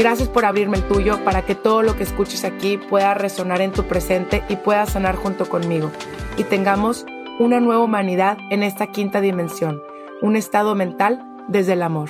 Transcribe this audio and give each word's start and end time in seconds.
Gracias 0.00 0.30
por 0.30 0.46
abrirme 0.46 0.78
el 0.78 0.88
tuyo 0.88 1.22
para 1.24 1.44
que 1.44 1.54
todo 1.54 1.82
lo 1.82 1.94
que 1.94 2.04
escuches 2.04 2.44
aquí 2.44 2.78
pueda 2.78 3.12
resonar 3.12 3.60
en 3.60 3.70
tu 3.70 3.84
presente 3.84 4.42
y 4.48 4.56
pueda 4.56 4.86
sanar 4.86 5.14
junto 5.14 5.46
conmigo. 5.46 5.90
Y 6.38 6.44
tengamos 6.44 7.04
una 7.38 7.60
nueva 7.60 7.84
humanidad 7.84 8.38
en 8.50 8.62
esta 8.62 8.86
quinta 8.86 9.20
dimensión, 9.20 9.82
un 10.22 10.36
estado 10.36 10.74
mental 10.74 11.22
desde 11.48 11.74
el 11.74 11.82
amor. 11.82 12.08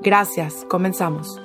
Gracias, 0.00 0.64
comenzamos. 0.70 1.38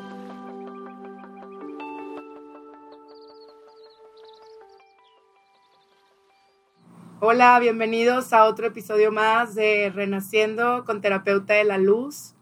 Hola, 7.20 7.60
bienvenidos 7.60 8.32
a 8.32 8.46
otro 8.46 8.68
episodio 8.68 9.12
más 9.12 9.56
de 9.56 9.92
Renaciendo 9.94 10.86
con 10.86 11.02
Terapeuta 11.02 11.56
de 11.56 11.66
la 11.66 11.78
Luz. 11.78 12.34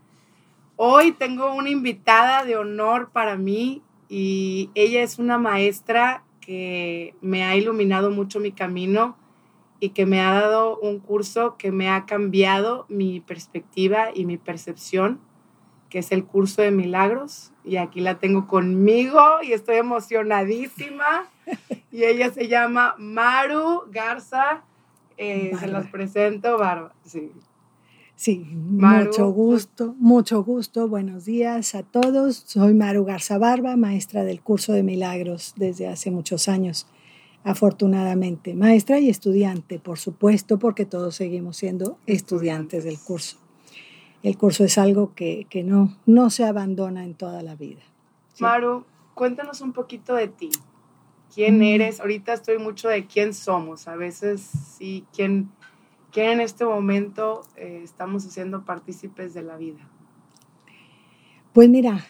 Hoy 0.81 1.11
tengo 1.11 1.53
una 1.53 1.69
invitada 1.69 2.45
de 2.45 2.55
honor 2.55 3.09
para 3.11 3.35
mí 3.35 3.83
y 4.07 4.69
ella 4.75 5.03
es 5.03 5.19
una 5.19 5.37
maestra 5.37 6.23
que 6.39 7.15
me 7.19 7.43
ha 7.43 7.57
iluminado 7.57 8.11
mucho 8.11 8.39
mi 8.39 8.53
camino 8.53 9.17
y 9.81 9.89
que 9.89 10.05
me 10.05 10.21
ha 10.21 10.31
dado 10.31 10.79
un 10.79 10.99
curso 10.99 11.57
que 11.57 11.73
me 11.73 11.89
ha 11.89 12.05
cambiado 12.05 12.85
mi 12.87 13.19
perspectiva 13.19 14.11
y 14.13 14.23
mi 14.23 14.37
percepción, 14.37 15.19
que 15.89 15.99
es 15.99 16.13
el 16.13 16.23
curso 16.23 16.61
de 16.61 16.71
milagros. 16.71 17.51
Y 17.65 17.75
aquí 17.75 17.99
la 17.99 18.17
tengo 18.17 18.47
conmigo 18.47 19.19
y 19.43 19.51
estoy 19.51 19.75
emocionadísima. 19.75 21.27
Y 21.91 22.05
ella 22.05 22.31
se 22.31 22.47
llama 22.47 22.95
Maru 22.99 23.83
Garza. 23.91 24.63
Eh, 25.17 25.51
se 25.59 25.67
las 25.67 25.87
presento, 25.87 26.57
Barba. 26.57 26.93
Sí. 27.03 27.31
Sí, 28.19 28.39
mucho 28.39 29.31
gusto, 29.31 29.95
mucho 29.97 30.43
gusto. 30.43 30.89
Buenos 30.89 31.23
días 31.23 31.73
a 31.73 31.83
todos. 31.83 32.35
Soy 32.35 32.73
Maru 32.73 33.05
Garza 33.05 33.37
Barba, 33.37 33.77
maestra 33.77 34.25
del 34.25 34.41
curso 34.41 34.73
de 34.73 34.83
milagros 34.83 35.53
desde 35.55 35.87
hace 35.87 36.11
muchos 36.11 36.49
años, 36.49 36.85
afortunadamente. 37.45 38.55
Maestra 38.55 38.99
y 38.99 39.07
estudiante, 39.07 39.79
por 39.79 39.99
supuesto, 39.99 40.59
porque 40.59 40.85
todos 40.85 41.15
seguimos 41.15 41.55
siendo 41.55 41.97
estudiantes 42.07 42.83
del 42.83 42.99
curso. 42.99 43.37
El 44.21 44.37
curso 44.37 44.65
es 44.65 44.77
algo 44.77 45.13
que, 45.15 45.47
no, 45.63 45.97
no 46.05 46.29
se 46.29 46.43
abandona 46.43 47.05
en 47.05 47.13
toda 47.13 47.41
la 47.41 47.55
vida. 47.55 47.83
Maru, 48.39 48.83
cuéntanos 49.15 49.61
un 49.61 49.71
poquito 49.71 50.13
de 50.15 50.27
ti. 50.27 50.49
¿Quién 51.33 51.59
mm. 51.59 51.63
eres? 51.63 52.01
Ahorita 52.01 52.33
estoy 52.33 52.57
mucho 52.57 52.89
de 52.89 53.07
quién 53.07 53.33
somos. 53.33 53.87
A 53.87 53.95
veces 53.95 54.41
sí, 54.77 55.05
quién 55.13 55.51
que 56.11 56.31
en 56.31 56.41
este 56.41 56.65
momento 56.65 57.43
eh, 57.55 57.81
estamos 57.83 58.25
haciendo 58.25 58.65
partícipes 58.65 59.33
de 59.33 59.43
la 59.43 59.57
vida? 59.57 59.79
Pues 61.53 61.69
mira, 61.69 62.05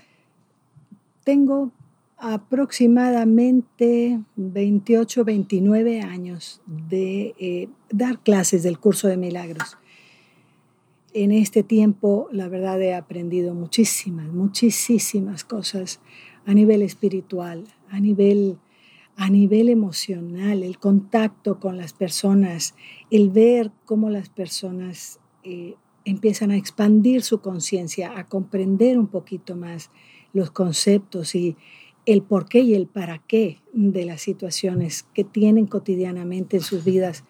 tengo 1.24 1.72
aproximadamente 2.18 4.20
28, 4.36 5.24
29 5.24 6.02
años 6.02 6.62
de 6.66 7.36
eh, 7.40 7.70
dar 7.90 8.20
clases 8.20 8.64
del 8.64 8.80
curso 8.80 9.08
de 9.08 9.18
milagros. 9.18 9.78
En 11.14 11.31
este 11.31 11.64
tiempo, 11.64 12.28
la 12.31 12.50
verdad, 12.50 12.81
he 12.81 12.94
aprendido 12.94 13.56
muchísimas, 13.56 14.28
muchísimas 14.28 15.44
cosas 15.44 16.00
a 16.46 16.54
nivel 16.54 16.81
espiritual, 16.81 17.66
a 17.90 18.00
nivel 18.00 18.58
a 19.19 19.30
nivel 19.30 19.68
emocional, 19.68 20.63
el 20.63 20.80
contacto 20.80 21.59
con 21.59 21.75
las 21.75 21.91
personas, 21.91 22.74
el 23.12 23.30
ver 23.30 23.69
cómo 23.84 24.09
las 24.09 24.30
personas 24.30 25.19
eh, 25.44 25.75
empiezan 26.06 26.52
a 26.52 26.56
expandir 26.56 27.22
su 27.22 27.41
conciencia, 27.41 28.18
a 28.18 28.28
comprender 28.28 28.97
un 28.97 29.07
poquito 29.07 29.57
más 29.57 29.91
los 30.31 30.52
conceptos 30.52 31.35
y 31.35 31.57
el 32.06 32.22
por 32.22 32.47
qué 32.47 32.62
y 32.62 32.75
el 32.75 32.88
para 32.88 33.18
qué 33.18 33.57
de 33.74 34.06
las 34.06 34.22
situaciones 34.22 35.06
que 35.13 35.25
tienen 35.25 35.68
cotidianamente 35.68 36.56
en 36.56 36.63
sus 36.63 36.86
vidas. 36.86 37.25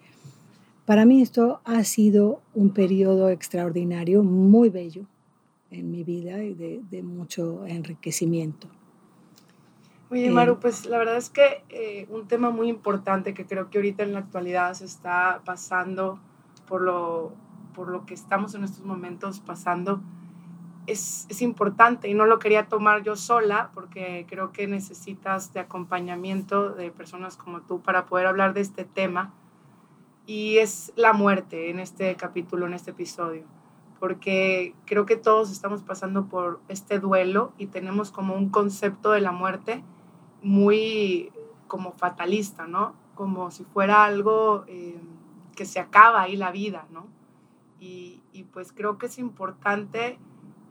Para 0.85 1.05
mí 1.05 1.23
esto 1.23 1.59
ha 1.63 1.83
sido 1.85 2.43
un 2.53 2.69
periodo 2.69 3.31
extraordinario, 3.31 4.21
muy 4.21 4.69
bello 4.69 5.07
en 5.71 5.89
mi 5.89 6.03
vida 6.03 6.43
y 6.43 6.53
de 6.53 7.01
mucho 7.01 7.65
enriquecimiento. 7.65 8.67
Oye, 10.11 10.31
Maru, 10.31 10.59
pues 10.59 10.87
la 10.87 10.97
verdad 10.97 11.17
es 11.17 11.29
que 11.29 11.63
eh, 11.69 12.07
un 12.09 12.27
tema 12.27 12.49
muy 12.49 12.67
importante 12.67 13.35
que 13.35 13.45
creo 13.45 13.69
que 13.69 13.77
ahorita 13.77 14.01
en 14.01 14.13
la 14.13 14.19
actualidad 14.19 14.73
se 14.73 14.85
está 14.85 15.41
pasando 15.45 16.19
por 16.67 16.81
lo, 16.81 17.31
por 17.75 17.89
lo 17.89 18.07
que 18.07 18.15
estamos 18.15 18.55
en 18.55 18.63
estos 18.63 18.83
momentos 18.83 19.39
pasando, 19.39 20.01
es, 20.87 21.27
es, 21.29 21.43
importante 21.43 22.09
y 22.09 22.15
no 22.15 22.25
lo 22.25 22.39
quería 22.39 22.65
tomar 22.65 23.03
yo 23.03 23.15
sola 23.15 23.69
porque 23.75 24.25
creo 24.27 24.51
que 24.51 24.65
necesitas 24.65 25.53
de 25.53 25.59
acompañamiento 25.59 26.71
de 26.71 26.89
personas 26.89 27.37
como 27.37 27.61
tú 27.61 27.81
para 27.81 28.07
poder 28.07 28.25
hablar 28.25 28.55
de 28.55 28.61
este 28.61 28.85
tema 28.85 29.31
y 30.25 30.57
es 30.57 30.91
la 30.95 31.13
muerte 31.13 31.69
en 31.69 31.79
este 31.79 32.15
capítulo, 32.15 32.65
en 32.65 32.73
este 32.73 32.91
episodio, 32.91 33.43
porque 33.99 34.73
creo 34.85 35.05
que 35.05 35.17
todos 35.17 35.51
estamos 35.51 35.83
pasando 35.83 36.25
por 36.25 36.61
este 36.67 36.97
duelo 36.99 37.53
y 37.59 37.67
tenemos 37.67 38.09
como 38.09 38.33
un 38.33 38.49
concepto 38.49 39.11
de 39.11 39.21
la 39.21 39.31
muerte 39.31 39.83
muy 40.41 41.31
como 41.67 41.93
fatalista, 41.93 42.67
¿no? 42.67 42.95
Como 43.15 43.51
si 43.51 43.63
fuera 43.63 44.03
algo 44.03 44.65
eh, 44.67 44.99
que 45.55 45.65
se 45.65 45.79
acaba 45.79 46.21
ahí 46.21 46.35
la 46.35 46.51
vida, 46.51 46.85
¿no? 46.91 47.07
Y, 47.79 48.17
pues 48.53 48.71
creo 48.71 48.97
que 48.97 49.07
es 49.07 49.19
importante 49.19 50.17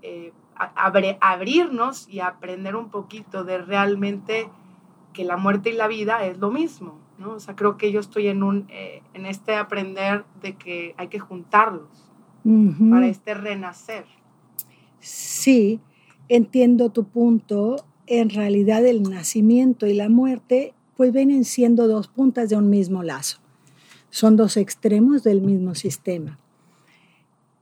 eh, 0.00 0.32
abrirnos 0.54 2.08
y 2.08 2.20
aprender 2.20 2.76
un 2.76 2.88
poquito 2.88 3.44
de 3.44 3.58
realmente 3.58 4.48
que 5.12 5.24
la 5.24 5.36
muerte 5.36 5.70
y 5.70 5.72
la 5.74 5.86
vida 5.86 6.24
es 6.24 6.38
lo 6.38 6.50
mismo, 6.50 6.98
¿no? 7.18 7.32
O 7.32 7.40
sea, 7.40 7.54
creo 7.54 7.76
que 7.76 7.92
yo 7.92 8.00
estoy 8.00 8.28
en, 8.28 8.42
un, 8.42 8.66
eh, 8.70 9.02
en 9.12 9.26
este 9.26 9.54
aprender 9.56 10.24
de 10.40 10.56
que 10.56 10.94
hay 10.96 11.08
que 11.08 11.18
juntarlos 11.18 12.08
para 12.90 13.06
este 13.06 13.34
renacer. 13.34 14.06
Sí, 15.00 15.80
entiendo 16.28 16.90
tu 16.90 17.04
punto 17.04 17.76
en 18.08 18.30
realidad 18.30 18.84
el 18.86 19.02
nacimiento 19.02 19.86
y 19.86 19.94
la 19.94 20.08
muerte 20.08 20.74
pues 20.96 21.12
vienen 21.12 21.44
siendo 21.44 21.86
dos 21.86 22.08
puntas 22.08 22.48
de 22.48 22.56
un 22.56 22.70
mismo 22.70 23.02
lazo. 23.02 23.38
Son 24.10 24.36
dos 24.36 24.56
extremos 24.56 25.22
del 25.22 25.42
mismo 25.42 25.74
sistema. 25.74 26.38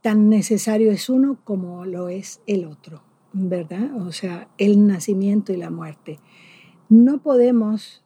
Tan 0.01 0.29
necesario 0.29 0.91
es 0.91 1.09
uno 1.09 1.37
como 1.43 1.85
lo 1.85 2.07
es 2.07 2.41
el 2.47 2.65
otro, 2.65 3.03
¿verdad? 3.33 3.93
O 3.97 4.11
sea, 4.11 4.47
el 4.57 4.87
nacimiento 4.87 5.51
y 5.51 5.57
la 5.57 5.69
muerte. 5.69 6.19
No 6.87 7.21
podemos 7.21 8.03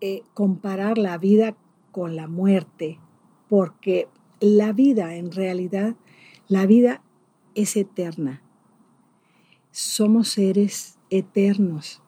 eh, 0.00 0.22
comparar 0.34 0.96
la 0.96 1.18
vida 1.18 1.56
con 1.90 2.14
la 2.14 2.28
muerte, 2.28 3.00
porque 3.48 4.08
la 4.38 4.72
vida 4.72 5.16
en 5.16 5.32
realidad, 5.32 5.96
la 6.46 6.66
vida 6.66 7.02
es 7.56 7.76
eterna. 7.76 8.42
Somos 9.72 10.28
seres 10.28 10.99
eternos. 11.10 12.02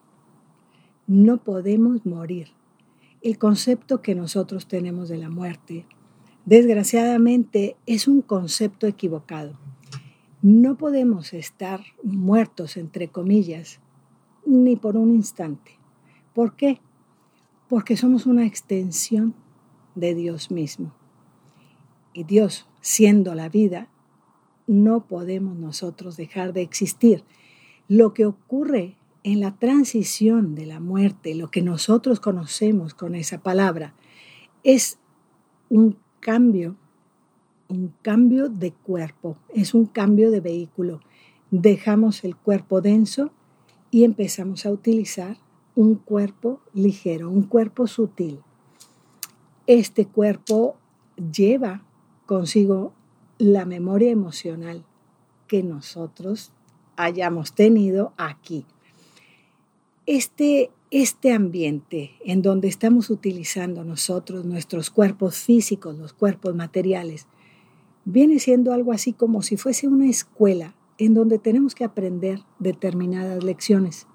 No 1.06 1.38
podemos 1.38 2.06
morir. 2.06 2.48
El 3.20 3.38
concepto 3.38 4.02
que 4.02 4.14
nosotros 4.14 4.66
tenemos 4.66 5.08
de 5.08 5.18
la 5.18 5.28
muerte, 5.28 5.86
desgraciadamente, 6.44 7.76
es 7.86 8.08
un 8.08 8.22
concepto 8.22 8.86
equivocado. 8.86 9.58
No 10.40 10.76
podemos 10.76 11.32
estar 11.34 11.82
muertos, 12.02 12.76
entre 12.76 13.08
comillas, 13.08 13.80
ni 14.44 14.74
por 14.74 14.96
un 14.96 15.12
instante. 15.12 15.78
¿Por 16.34 16.56
qué? 16.56 16.80
Porque 17.68 17.96
somos 17.96 18.26
una 18.26 18.46
extensión 18.46 19.34
de 19.94 20.14
Dios 20.14 20.50
mismo. 20.50 20.94
y 22.14 22.24
Dios 22.24 22.66
siendo 22.82 23.34
la 23.34 23.48
vida, 23.48 23.88
no 24.66 25.06
podemos 25.06 25.56
nosotros 25.56 26.16
dejar 26.16 26.52
de 26.52 26.62
existir. 26.62 27.24
Lo 27.92 28.14
que 28.14 28.24
ocurre 28.24 28.96
en 29.22 29.40
la 29.40 29.58
transición 29.58 30.54
de 30.54 30.64
la 30.64 30.80
muerte, 30.80 31.34
lo 31.34 31.50
que 31.50 31.60
nosotros 31.60 32.20
conocemos 32.20 32.94
con 32.94 33.14
esa 33.14 33.42
palabra, 33.42 33.92
es 34.64 34.98
un 35.68 35.98
cambio, 36.18 36.74
un 37.68 37.92
cambio 38.00 38.48
de 38.48 38.72
cuerpo, 38.72 39.36
es 39.50 39.74
un 39.74 39.84
cambio 39.84 40.30
de 40.30 40.40
vehículo. 40.40 41.00
Dejamos 41.50 42.24
el 42.24 42.34
cuerpo 42.34 42.80
denso 42.80 43.30
y 43.90 44.04
empezamos 44.04 44.64
a 44.64 44.70
utilizar 44.70 45.36
un 45.74 45.96
cuerpo 45.96 46.62
ligero, 46.72 47.28
un 47.28 47.42
cuerpo 47.42 47.86
sutil. 47.86 48.40
Este 49.66 50.06
cuerpo 50.06 50.76
lleva 51.30 51.82
consigo 52.24 52.94
la 53.36 53.66
memoria 53.66 54.10
emocional 54.10 54.82
que 55.46 55.62
nosotros 55.62 56.52
hayamos 56.96 57.54
tenido 57.54 58.12
aquí. 58.16 58.64
Este, 60.06 60.70
este 60.90 61.32
ambiente 61.32 62.12
en 62.24 62.42
donde 62.42 62.68
estamos 62.68 63.10
utilizando 63.10 63.84
nosotros 63.84 64.44
nuestros 64.44 64.90
cuerpos 64.90 65.36
físicos, 65.36 65.96
los 65.96 66.12
cuerpos 66.12 66.54
materiales, 66.54 67.26
viene 68.04 68.38
siendo 68.38 68.72
algo 68.72 68.92
así 68.92 69.12
como 69.12 69.42
si 69.42 69.56
fuese 69.56 69.88
una 69.88 70.08
escuela 70.08 70.74
en 70.98 71.14
donde 71.14 71.38
tenemos 71.38 71.74
que 71.74 71.84
aprender 71.84 72.40
determinadas 72.58 73.42
lecciones. 73.42 74.06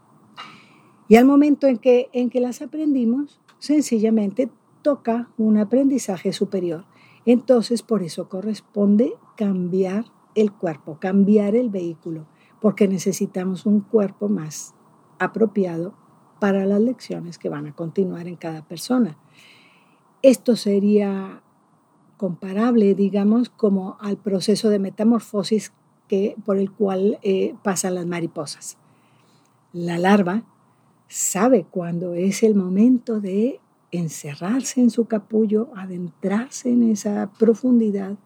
Y 1.09 1.15
al 1.15 1.25
momento 1.25 1.67
en 1.67 1.77
que, 1.77 2.09
en 2.13 2.29
que 2.29 2.41
las 2.41 2.61
aprendimos, 2.61 3.39
sencillamente 3.59 4.49
toca 4.81 5.29
un 5.37 5.57
aprendizaje 5.57 6.33
superior. 6.33 6.85
Entonces, 7.25 7.81
por 7.81 8.03
eso 8.03 8.29
corresponde 8.29 9.13
cambiar 9.35 10.05
el 10.35 10.51
cuerpo, 10.51 10.97
cambiar 10.99 11.55
el 11.55 11.69
vehículo, 11.69 12.25
porque 12.61 12.87
necesitamos 12.87 13.65
un 13.65 13.81
cuerpo 13.81 14.29
más 14.29 14.73
apropiado 15.19 15.93
para 16.39 16.65
las 16.65 16.81
lecciones 16.81 17.37
que 17.37 17.49
van 17.49 17.67
a 17.67 17.73
continuar 17.73 18.27
en 18.27 18.35
cada 18.35 18.63
persona. 18.63 19.17
Esto 20.21 20.55
sería 20.55 21.41
comparable, 22.17 22.95
digamos, 22.95 23.49
como 23.49 23.97
al 23.99 24.17
proceso 24.17 24.69
de 24.69 24.79
metamorfosis 24.79 25.71
que, 26.07 26.35
por 26.45 26.57
el 26.57 26.71
cual 26.71 27.19
eh, 27.21 27.55
pasan 27.63 27.95
las 27.95 28.05
mariposas. 28.05 28.77
La 29.73 29.97
larva 29.97 30.43
sabe 31.07 31.65
cuándo 31.69 32.13
es 32.13 32.43
el 32.43 32.55
momento 32.55 33.19
de 33.19 33.59
encerrarse 33.91 34.81
en 34.81 34.89
su 34.89 35.05
capullo, 35.05 35.69
adentrarse 35.75 36.69
en 36.69 36.83
esa 36.89 37.31
profundidad 37.37 38.17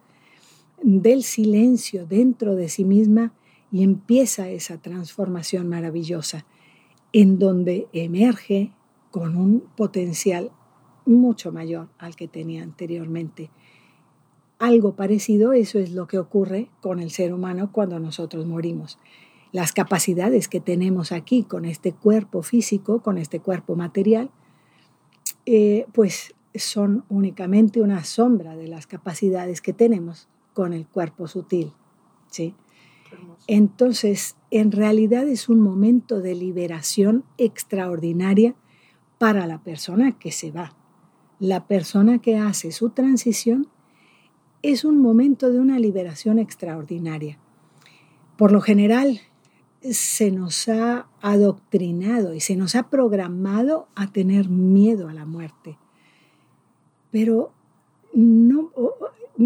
del 0.81 1.23
silencio 1.23 2.05
dentro 2.05 2.55
de 2.55 2.69
sí 2.69 2.85
misma 2.85 3.33
y 3.71 3.83
empieza 3.83 4.49
esa 4.49 4.77
transformación 4.77 5.69
maravillosa 5.69 6.45
en 7.13 7.39
donde 7.39 7.87
emerge 7.93 8.71
con 9.11 9.35
un 9.35 9.61
potencial 9.75 10.51
mucho 11.05 11.51
mayor 11.51 11.89
al 11.97 12.15
que 12.15 12.27
tenía 12.27 12.63
anteriormente. 12.63 13.49
Algo 14.59 14.95
parecido, 14.95 15.53
eso 15.53 15.79
es 15.79 15.91
lo 15.91 16.07
que 16.07 16.19
ocurre 16.19 16.69
con 16.81 16.99
el 16.99 17.09
ser 17.11 17.33
humano 17.33 17.71
cuando 17.71 17.99
nosotros 17.99 18.45
morimos. 18.45 18.99
Las 19.51 19.73
capacidades 19.73 20.47
que 20.47 20.61
tenemos 20.61 21.11
aquí 21.11 21.43
con 21.43 21.65
este 21.65 21.93
cuerpo 21.93 22.41
físico, 22.43 23.01
con 23.01 23.17
este 23.17 23.39
cuerpo 23.39 23.75
material, 23.75 24.29
eh, 25.45 25.85
pues 25.93 26.35
son 26.55 27.03
únicamente 27.09 27.81
una 27.81 28.03
sombra 28.03 28.55
de 28.55 28.67
las 28.67 28.87
capacidades 28.87 29.61
que 29.61 29.73
tenemos 29.73 30.27
con 30.53 30.73
el 30.73 30.87
cuerpo 30.87 31.27
sutil. 31.27 31.73
¿sí? 32.29 32.53
Entonces, 33.47 34.35
en 34.49 34.71
realidad 34.71 35.27
es 35.27 35.49
un 35.49 35.59
momento 35.59 36.21
de 36.21 36.35
liberación 36.35 37.23
extraordinaria 37.37 38.55
para 39.17 39.47
la 39.47 39.61
persona 39.63 40.17
que 40.17 40.31
se 40.31 40.51
va. 40.51 40.75
La 41.39 41.67
persona 41.67 42.19
que 42.19 42.37
hace 42.37 42.71
su 42.71 42.91
transición 42.91 43.67
es 44.61 44.85
un 44.85 44.99
momento 44.99 45.51
de 45.51 45.59
una 45.59 45.79
liberación 45.79 46.39
extraordinaria. 46.39 47.39
Por 48.37 48.51
lo 48.51 48.61
general, 48.61 49.21
se 49.81 50.31
nos 50.31 50.69
ha 50.69 51.07
adoctrinado 51.21 52.33
y 52.35 52.39
se 52.39 52.55
nos 52.55 52.75
ha 52.75 52.89
programado 52.89 53.87
a 53.95 54.11
tener 54.11 54.49
miedo 54.49 55.09
a 55.09 55.13
la 55.13 55.25
muerte. 55.25 55.77
Pero 57.09 57.51
no, 58.13 58.71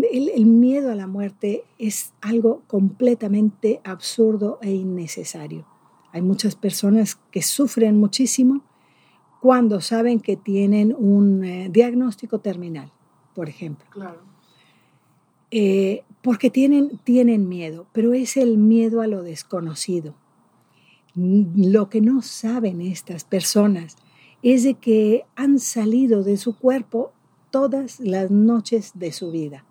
el, 0.04 0.46
miedo 0.46 0.92
a 0.92 0.96
la 0.96 1.08
muerte 1.08 1.64
es 1.78 2.14
algo 2.22 2.64
completamente 2.68 3.82
absurdo 3.84 4.60
e 4.62 4.72
innecesario. 4.72 5.66
Hay 6.12 6.22
muchas 6.22 6.56
personas 6.56 7.16
que 7.32 7.42
sufren 7.42 7.98
muchísimo 7.98 8.64
cuando 9.42 9.82
saben 9.82 10.20
que 10.20 10.38
tienen 10.38 10.96
un 10.98 11.44
eh, 11.44 11.70
diagnóstico 11.70 12.40
terminal, 12.40 12.92
por 13.36 13.48
ejemplo. 13.48 13.86
Claro. 13.92 14.22
Eh, 15.52 16.04
porque 16.22 16.50
tienen, 16.50 17.00
tienen 17.04 17.48
miedo, 17.48 17.86
pero 17.94 18.14
es 18.14 18.38
el 18.38 18.58
miedo 18.58 19.02
a 19.02 19.08
lo 19.08 19.24
desconocido. 19.24 20.16
Lo 21.14 21.90
que 21.90 22.02
no 22.02 22.22
saben 22.22 22.82
estas 22.82 23.24
personas 23.24 23.96
es 24.42 24.64
de 24.64 24.74
que 24.74 25.26
han 25.36 25.60
salido 25.60 26.24
de 26.24 26.38
su 26.38 26.58
cuerpo 26.58 27.14
todas 27.52 28.00
las 28.00 28.32
noches 28.32 28.92
de 28.96 29.12
su 29.12 29.32
vida 29.32 29.65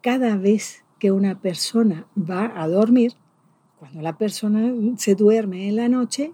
cada 0.00 0.36
vez 0.36 0.84
que 0.98 1.12
una 1.12 1.40
persona 1.40 2.06
va 2.16 2.52
a 2.62 2.68
dormir, 2.68 3.14
cuando 3.78 4.02
la 4.02 4.16
persona 4.18 4.72
se 4.98 5.14
duerme 5.14 5.68
en 5.68 5.76
la 5.76 5.88
noche, 5.88 6.32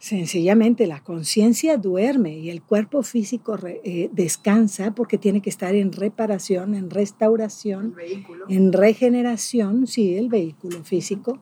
sencillamente 0.00 0.86
la 0.86 1.02
conciencia 1.02 1.76
duerme 1.76 2.38
y 2.38 2.50
el 2.50 2.62
cuerpo 2.62 3.02
físico 3.02 3.58
eh, 3.64 4.10
descansa 4.12 4.94
porque 4.94 5.18
tiene 5.18 5.42
que 5.42 5.50
estar 5.50 5.74
en 5.74 5.92
reparación, 5.92 6.74
en 6.74 6.90
restauración, 6.90 7.94
en 8.48 8.72
regeneración, 8.72 9.86
sí, 9.86 10.16
el 10.16 10.28
vehículo 10.28 10.82
físico. 10.84 11.38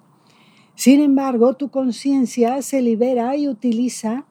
Sin 0.74 1.00
embargo, 1.00 1.54
tu 1.54 1.70
conciencia 1.70 2.60
se 2.62 2.82
libera 2.82 3.36
y 3.36 3.46
utiliza, 3.46 4.26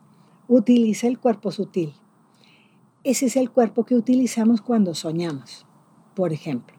utiliza 0.47 1.07
el 1.07 1.19
cuerpo 1.19 1.51
sutil. 1.51 1.94
Ese 3.03 3.27
es 3.27 3.35
el 3.35 3.50
cuerpo 3.50 3.85
que 3.85 3.95
utilizamos 3.95 4.62
cuando 4.62 4.94
soñamos 4.94 5.65
por 6.13 6.33
ejemplo. 6.33 6.75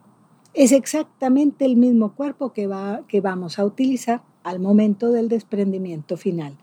Es 0.53 0.71
exactamente 0.71 1.65
el 1.65 1.75
mismo 1.75 2.13
cuerpo 2.13 2.53
que, 2.53 2.67
va, 2.67 3.01
que 3.07 3.21
vamos 3.21 3.57
a 3.57 3.65
utilizar 3.65 4.21
al 4.43 4.59
momento 4.59 5.11
del 5.11 5.27
desprendimiento 5.27 6.17
final, 6.17 6.57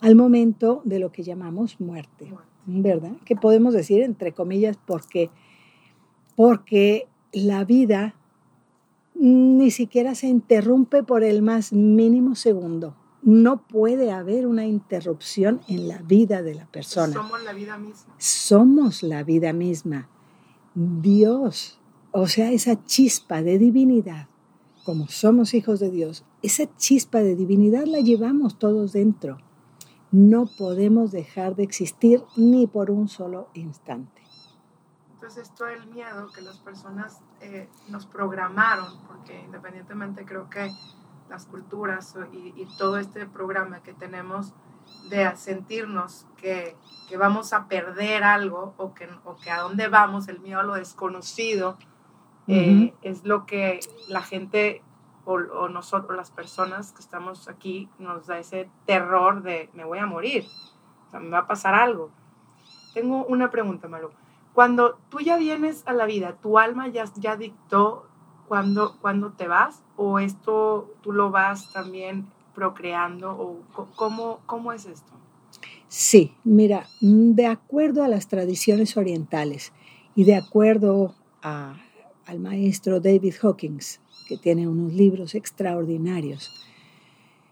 al 0.00 0.14
momento 0.14 0.82
de 0.84 0.98
lo 0.98 1.10
que 1.10 1.22
llamamos 1.22 1.80
muerte, 1.80 2.30
¿verdad? 2.66 3.12
Que 3.24 3.36
podemos 3.36 3.72
decir 3.72 4.02
entre 4.02 4.32
comillas 4.32 4.76
porque, 4.84 5.30
porque 6.36 7.06
la 7.32 7.64
vida 7.64 8.14
ni 9.14 9.70
siquiera 9.70 10.14
se 10.14 10.26
interrumpe 10.26 11.02
por 11.02 11.24
el 11.24 11.42
más 11.42 11.72
mínimo 11.72 12.34
segundo. 12.34 12.94
No 13.22 13.62
puede 13.66 14.12
haber 14.12 14.46
una 14.46 14.66
interrupción 14.66 15.60
en 15.68 15.88
la 15.88 15.98
vida 15.98 16.42
de 16.42 16.54
la 16.54 16.66
persona. 16.66 17.12
Somos 17.12 17.42
la 17.42 17.52
vida 17.52 17.76
misma. 17.76 18.14
Somos 18.16 19.02
la 19.02 19.22
vida 19.22 19.52
misma. 19.52 20.08
Dios 20.74 21.79
o 22.12 22.26
sea, 22.26 22.50
esa 22.50 22.84
chispa 22.84 23.42
de 23.42 23.58
divinidad, 23.58 24.28
como 24.84 25.06
somos 25.08 25.54
hijos 25.54 25.78
de 25.80 25.90
Dios, 25.90 26.24
esa 26.42 26.64
chispa 26.76 27.18
de 27.18 27.36
divinidad 27.36 27.84
la 27.84 28.00
llevamos 28.00 28.58
todos 28.58 28.92
dentro. 28.92 29.38
No 30.10 30.46
podemos 30.58 31.12
dejar 31.12 31.54
de 31.54 31.62
existir 31.62 32.24
ni 32.36 32.66
por 32.66 32.90
un 32.90 33.08
solo 33.08 33.48
instante. 33.54 34.22
Entonces, 35.14 35.48
esto 35.48 35.68
el 35.68 35.86
miedo 35.86 36.30
que 36.34 36.40
las 36.40 36.58
personas 36.58 37.20
eh, 37.40 37.68
nos 37.88 38.06
programaron, 38.06 39.06
porque 39.06 39.40
independientemente 39.44 40.24
creo 40.24 40.50
que 40.50 40.70
las 41.28 41.46
culturas 41.46 42.16
y, 42.32 42.66
todo 42.76 42.98
este 42.98 43.26
programa 43.26 43.82
que 43.84 43.92
tenemos 43.92 44.52
de 45.10 45.36
sentirnos 45.36 46.26
que, 46.36 46.76
que, 47.08 47.16
vamos 47.16 47.52
a 47.52 47.68
perder 47.68 48.24
algo 48.24 48.74
o 48.78 48.94
que, 48.94 49.08
o 49.24 49.36
que 49.36 49.50
a 49.50 49.60
dónde 49.60 49.86
vamos, 49.86 50.26
el 50.26 50.40
miedo 50.40 50.58
a 50.58 50.64
lo 50.64 50.74
desconocido, 50.74 51.78
eh, 52.50 52.94
es 53.02 53.24
lo 53.24 53.46
que 53.46 53.80
la 54.08 54.22
gente 54.22 54.82
o, 55.24 55.68
nosotros, 55.68 56.16
las 56.16 56.30
personas 56.30 56.92
que 56.92 57.00
estamos 57.00 57.48
aquí, 57.48 57.88
nos 57.98 58.26
da 58.26 58.38
ese 58.38 58.68
terror 58.86 59.42
de 59.42 59.68
me 59.74 59.84
voy 59.84 59.98
a 59.98 60.06
morir, 60.06 60.44
o 61.06 61.10
sea, 61.10 61.20
me 61.20 61.30
va 61.30 61.40
a 61.40 61.46
pasar 61.46 61.74
algo. 61.74 62.10
Tengo 62.94 63.24
una 63.26 63.50
pregunta, 63.50 63.86
Malu. 63.86 64.10
Cuando 64.52 64.98
tú 65.08 65.20
ya 65.20 65.36
vienes 65.36 65.84
a 65.86 65.92
la 65.92 66.06
vida, 66.06 66.36
¿tu 66.42 66.58
alma 66.58 66.88
ya, 66.88 67.04
ya 67.16 67.36
dictó 67.36 68.06
cuándo, 68.48 68.96
cuando 69.00 69.30
te 69.30 69.46
vas? 69.46 69.82
¿O 69.96 70.18
esto 70.18 70.90
tú 71.02 71.12
lo 71.12 71.30
vas 71.30 71.72
también 71.72 72.26
procreando? 72.54 73.30
¿O 73.30 73.60
cómo, 73.94 74.40
cómo 74.46 74.72
es 74.72 74.86
esto? 74.86 75.12
Sí, 75.86 76.34
mira, 76.42 76.86
de 77.00 77.46
acuerdo 77.46 78.02
a 78.02 78.08
las 78.08 78.26
tradiciones 78.26 78.96
orientales 78.96 79.72
y 80.16 80.24
de 80.24 80.36
acuerdo 80.36 81.14
a 81.42 81.74
al 82.26 82.40
maestro 82.40 83.00
David 83.00 83.34
Hawkins, 83.42 84.00
que 84.28 84.36
tiene 84.36 84.68
unos 84.68 84.92
libros 84.92 85.34
extraordinarios. 85.34 86.50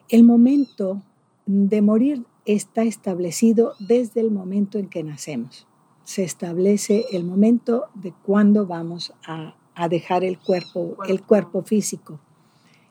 El 0.08 0.24
momento 0.24 1.02
de 1.46 1.82
morir 1.82 2.24
está 2.44 2.82
establecido 2.82 3.74
desde 3.78 4.20
el 4.20 4.30
momento 4.30 4.78
en 4.78 4.88
que 4.88 5.02
nacemos. 5.02 5.66
Se 6.04 6.24
establece 6.24 7.04
el 7.12 7.24
momento 7.24 7.86
de 7.94 8.12
cuándo 8.22 8.66
vamos 8.66 9.12
a, 9.26 9.54
dejar 9.88 10.24
el 10.24 10.38
cuerpo, 10.38 10.96
el 11.06 11.22
cuerpo 11.22 11.62
físico 11.62 12.18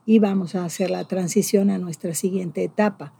y 0.06 0.20
vamos 0.20 0.56
a 0.56 0.64
hacer 0.64 0.90
la 0.90 1.04
transición 1.06 1.70
a 1.70 1.78
nuestra 1.78 2.14
siguiente 2.14 2.64
etapa. 2.64 3.14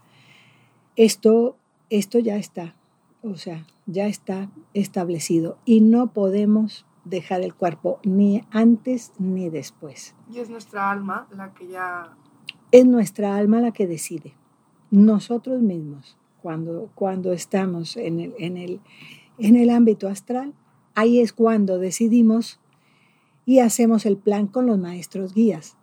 Esto, 0.96 1.56
esto 1.90 2.18
ya 2.18 2.36
está, 2.36 2.74
o 3.22 3.36
sea, 3.36 3.66
ya 3.86 4.06
está 4.06 4.50
establecido 4.72 5.58
y 5.66 5.82
no 5.82 6.12
podemos 6.12 6.86
dejar 7.08 7.40
el 7.40 7.54
cuerpo 7.54 8.00
ni 8.04 8.42
antes 8.50 9.12
ni 9.18 9.50
después. 9.50 10.14
Y 10.32 10.38
es 10.38 10.50
nuestra 10.50 10.90
alma 10.90 11.26
la 11.36 11.54
que 11.54 11.68
ya... 11.68 12.16
Es 12.70 12.86
nuestra 12.86 13.36
alma 13.36 13.60
la 13.60 13.72
que 13.72 13.86
decide. 13.86 14.34
Nosotros 14.90 15.62
mismos, 15.62 16.16
cuando, 16.42 16.90
cuando 16.94 17.32
estamos 17.32 17.96
en 17.96 18.20
el, 18.20 18.34
en, 18.38 18.56
el, 18.56 18.80
en 19.38 19.56
el 19.56 19.70
ámbito 19.70 20.08
astral, 20.08 20.54
ahí 20.94 21.20
es 21.20 21.32
cuando 21.32 21.78
decidimos 21.78 22.60
y 23.46 23.60
hacemos 23.60 24.04
el 24.04 24.16
plan 24.16 24.46
con 24.46 24.66
los 24.66 24.78
maestros 24.78 25.32
guías. 25.32 25.76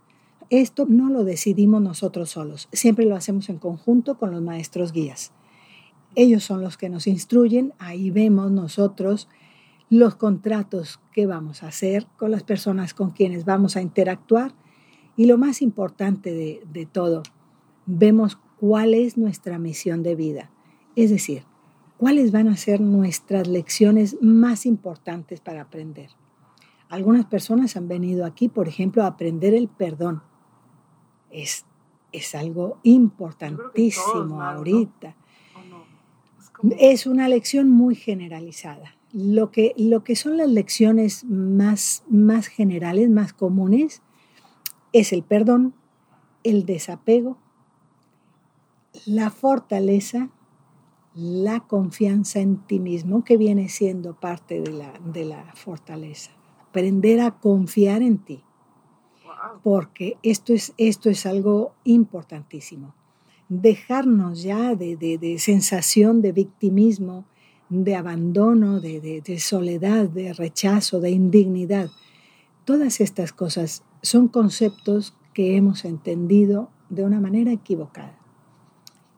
Esto 0.51 0.86
no 0.88 1.10
lo 1.10 1.24
decidimos 1.24 1.82
nosotros 1.82 2.29
solos, 2.29 2.70
siempre 2.72 3.05
lo 3.05 3.15
hacemos 3.15 3.50
en 3.50 3.58
conjunto 3.58 4.20
con 4.20 4.32
los 4.32 4.41
maestros 4.44 4.91
guías. 4.91 5.32
Ellos 6.13 6.44
son 6.44 6.62
los 6.62 6.77
que 6.77 6.89
nos 6.89 7.08
instruyen, 7.08 7.74
ahí 7.79 8.12
vemos 8.12 8.51
nosotros 8.51 9.27
los 9.89 10.15
contratos 10.15 10.99
que 11.11 11.25
vamos 11.25 11.63
a 11.63 11.67
hacer 11.67 12.07
con 12.17 12.31
las 12.31 12.43
personas 12.43 12.93
con 12.93 13.11
quienes 13.11 13.45
vamos 13.45 13.75
a 13.75 13.81
interactuar 13.81 14.53
y 15.15 15.25
lo 15.25 15.37
más 15.37 15.61
importante 15.61 16.33
de, 16.33 16.61
de 16.71 16.85
todo, 16.85 17.23
vemos 17.85 18.39
cuál 18.59 18.93
es 18.93 19.17
nuestra 19.17 19.59
misión 19.59 20.03
de 20.03 20.15
vida, 20.15 20.51
es 20.95 21.09
decir, 21.09 21.43
cuáles 21.97 22.31
van 22.31 22.47
a 22.47 22.57
ser 22.57 22.81
nuestras 22.81 23.47
lecciones 23.47 24.17
más 24.21 24.65
importantes 24.65 25.39
para 25.39 25.61
aprender. 25.61 26.09
Algunas 26.89 27.25
personas 27.25 27.75
han 27.77 27.87
venido 27.87 28.25
aquí, 28.25 28.47
por 28.47 28.67
ejemplo, 28.67 29.03
a 29.03 29.07
aprender 29.07 29.53
el 29.53 29.67
perdón. 29.67 30.21
Es, 31.31 31.65
es 32.11 32.35
algo 32.35 32.77
importantísimo 32.83 34.41
ahorita. 34.41 35.15
Es 36.77 37.05
una 37.05 37.27
lección 37.27 37.69
muy 37.69 37.95
generalizada. 37.95 38.95
Lo 39.17 39.50
que, 39.50 39.74
lo 39.77 40.03
que 40.03 40.17
son 40.17 40.36
las 40.36 40.50
lecciones 40.50 41.24
más, 41.24 42.03
más 42.10 42.48
generales, 42.48 43.10
más 43.10 43.31
comunes, 43.31 44.01
es 44.91 45.13
el 45.13 45.24
perdón, 45.24 45.74
el 46.43 46.65
desapego, 46.65 47.38
la 49.05 49.29
fortaleza, 49.29 50.29
la 51.13 51.62
confianza 51.62 52.39
en 52.39 52.57
ti 52.57 52.79
mismo, 52.79 53.24
que 53.24 53.38
viene 53.38 53.69
siendo 53.69 54.19
parte 54.19 54.60
de 54.60 54.72
la, 54.72 54.93
de 55.05 55.24
la 55.24 55.53
fortaleza. 55.55 56.31
Aprender 56.67 57.22
a 57.22 57.39
confiar 57.39 58.01
en 58.01 58.17
ti, 58.17 58.43
porque 59.63 60.17
esto 60.24 60.53
es, 60.53 60.74
esto 60.77 61.10
es 61.10 61.25
algo 61.25 61.74
importantísimo. 61.84 62.93
Dejarnos 63.48 64.43
ya 64.43 64.75
de, 64.75 65.38
sensación 65.39 66.22
de 66.22 66.31
victimismo, 66.31 67.25
de 67.69 67.95
abandono, 67.95 68.79
de, 68.79 69.39
soledad, 69.39 70.10
de 70.10 70.34
rechazo, 70.34 71.00
de 71.00 71.12
indignidad. 71.12 71.89
Todas 72.63 73.01
estas 73.01 73.34
cosas 73.34 73.84
son 74.01 74.27
conceptos 74.27 75.15
que 75.34 75.55
hemos 75.57 75.86
entendido 75.86 76.69
de 76.89 77.03
una 77.03 77.19
manera 77.19 77.51
equivocada. 77.51 78.17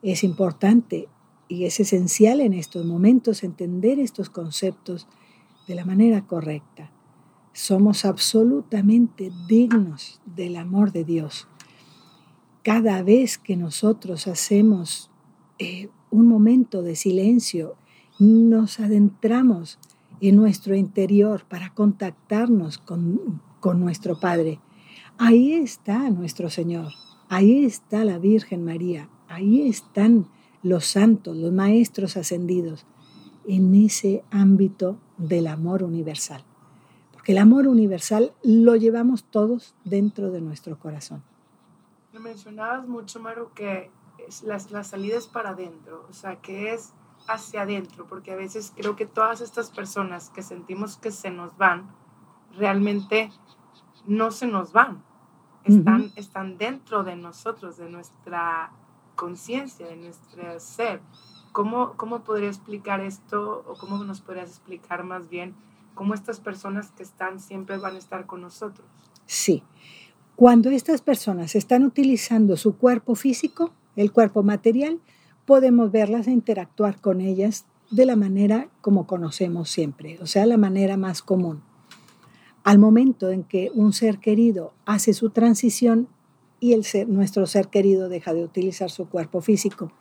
Es 0.01 0.24
importante 0.24 1.08
y 1.48 1.66
es 1.66 1.80
esencial 1.80 2.42
en 2.42 2.54
estos 2.54 2.86
momentos 2.86 3.44
entender 3.44 4.00
estos 4.00 4.30
conceptos 4.30 5.08
de 5.68 5.75
la 5.75 5.86
manera 5.86 6.25
correcta. 6.25 6.92
Somos 7.54 8.06
absolutamente 8.06 9.32
dignos 9.48 10.22
del 10.25 10.56
amor 10.56 10.92
de 10.92 11.04
Dios 11.04 11.48
cada 12.68 13.01
vez 13.01 13.38
que 13.38 13.56
nosotros 13.56 14.27
hacemos 14.27 15.10
eh, 15.58 15.88
un 16.12 16.27
momento 16.27 16.82
de 16.82 16.98
silencio, 16.98 17.77
nos 18.19 18.79
adentramos 18.79 19.79
en 20.21 20.36
nuestro 20.36 20.75
interior 20.75 21.43
para 21.47 21.74
contactarnos 21.74 22.77
con, 22.77 23.41
con 23.59 23.79
nuestro 23.79 24.19
Padre. 24.19 24.59
Ahí 25.17 25.53
está 25.53 26.09
nuestro 26.09 26.50
Señor, 26.50 26.91
ahí 27.29 27.65
está 27.65 28.05
la 28.05 28.17
Virgen 28.17 28.63
María, 28.65 29.09
ahí 29.27 29.67
están 29.67 30.27
los 30.63 30.86
santos, 30.86 31.38
los 31.38 31.51
maestros 31.51 32.17
ascendidos, 32.17 32.86
en 33.47 33.74
ese 33.75 34.24
ámbito 34.31 34.97
del 35.17 35.47
amor 35.47 35.83
universal. 35.83 36.43
Porque 37.13 37.31
el 37.31 37.38
amor 37.38 37.67
universal 37.67 38.33
lo 38.43 38.75
llevamos 38.75 39.24
todos 39.24 39.75
dentro 39.86 40.31
de 40.31 40.41
nuestro 40.41 40.77
corazón 40.77 41.24
mencionabas 42.19 42.88
mucho, 42.88 43.19
Maru, 43.19 43.51
que 43.53 43.89
la 44.43 44.83
salida 44.83 45.17
es 45.17 45.27
para 45.27 45.51
adentro, 45.51 46.05
o 46.09 46.13
sea, 46.13 46.41
que 46.41 46.74
es 46.74 46.93
hacia 47.27 47.63
adentro, 47.63 48.07
porque 48.07 48.31
a 48.31 48.36
veces 48.36 48.74
creo 48.75 48.96
que 48.96 49.05
todas 49.05 49.41
estas 49.41 49.69
personas 49.69 50.29
que 50.29 50.41
sentimos 50.41 50.98
que 50.98 51.12
se 51.12 51.29
nos 51.29 51.57
van, 51.57 51.89
realmente 52.57 53.31
no 54.05 54.31
se 54.31 54.48
nos 54.48 54.72
van, 54.72 55.03
están, 55.65 56.12
están 56.15 56.57
dentro 56.57 57.03
de 57.03 57.15
nosotros, 57.15 57.77
de 57.77 57.89
nuestra 57.89 58.72
conciencia, 59.15 59.86
de 59.86 59.98
nuestro 59.98 60.60
ser. 60.60 61.01
¿Cómo, 61.51 61.93
¿Cómo 61.98 62.24
podría 62.24 62.48
explicar 62.48 63.01
esto 63.01 63.65
o 63.67 63.74
cómo 63.77 64.03
nos 64.03 64.22
podrías 64.22 64.50
explicar 64.50 65.03
más 65.03 65.27
bien 65.27 65.55
cómo 65.93 66.13
estas 66.13 66.39
personas 66.39 66.91
que 66.91 67.03
están 67.03 67.39
siempre 67.39 67.77
van 67.77 67.96
a 67.96 67.98
estar 67.98 68.27
con 68.27 68.41
nosotros? 68.41 68.88
Sí, 69.25 69.63
cuando 70.38 70.69
estas 70.69 71.01
personas 71.01 71.55
están 71.55 71.84
utilizando 71.84 72.55
su 72.55 72.77
cuerpo 72.77 73.15
físico, 73.15 73.72
el 73.96 74.12
cuerpo 74.12 74.43
material, 74.43 75.01
podemos 75.48 75.92
verlas 75.92 76.27
e 76.27 76.32
interactuar 76.32 77.01
con 77.01 77.22
ellas 77.22 77.66
de 77.89 78.06
la 78.06 78.16
manera 78.16 78.70
como 78.82 79.08
conocemos 79.08 79.72
siempre, 79.72 80.20
o 80.22 80.27
sea, 80.27 80.46
la 80.46 80.58
manera 80.58 80.98
más 80.98 81.24
común. 81.24 81.63
Al 82.63 82.77
momento 82.77 83.32
en 83.32 83.44
que 83.44 83.72
un 83.74 83.94
ser 83.94 84.20
querido 84.20 84.74
hace 84.86 85.13
su 85.13 85.32
transición 85.32 86.08
y 86.60 86.74
el 86.74 86.84
ser, 86.84 87.10
nuestro 87.10 87.48
ser 87.48 87.70
querido 87.70 88.10
deja 88.10 88.36
de 88.36 88.44
utilizar 88.44 88.92
su 88.92 89.10
cuerpo 89.10 89.42
físico, 89.42 89.92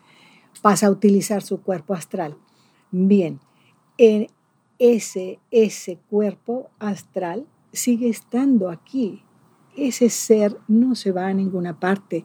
pasa 0.60 0.88
a 0.88 0.90
utilizar 0.90 1.42
su 1.42 1.62
cuerpo 1.62 1.94
astral. 1.94 2.36
Bien, 2.90 3.40
en 3.96 4.26
ese, 4.78 5.38
ese 5.50 5.98
cuerpo 6.10 6.68
astral 6.78 7.46
sigue 7.72 8.08
estando 8.08 8.68
aquí 8.68 9.22
ese 9.76 10.08
ser 10.08 10.56
no 10.68 10.94
se 10.94 11.12
va 11.12 11.28
a 11.28 11.34
ninguna 11.34 11.78
parte. 11.78 12.24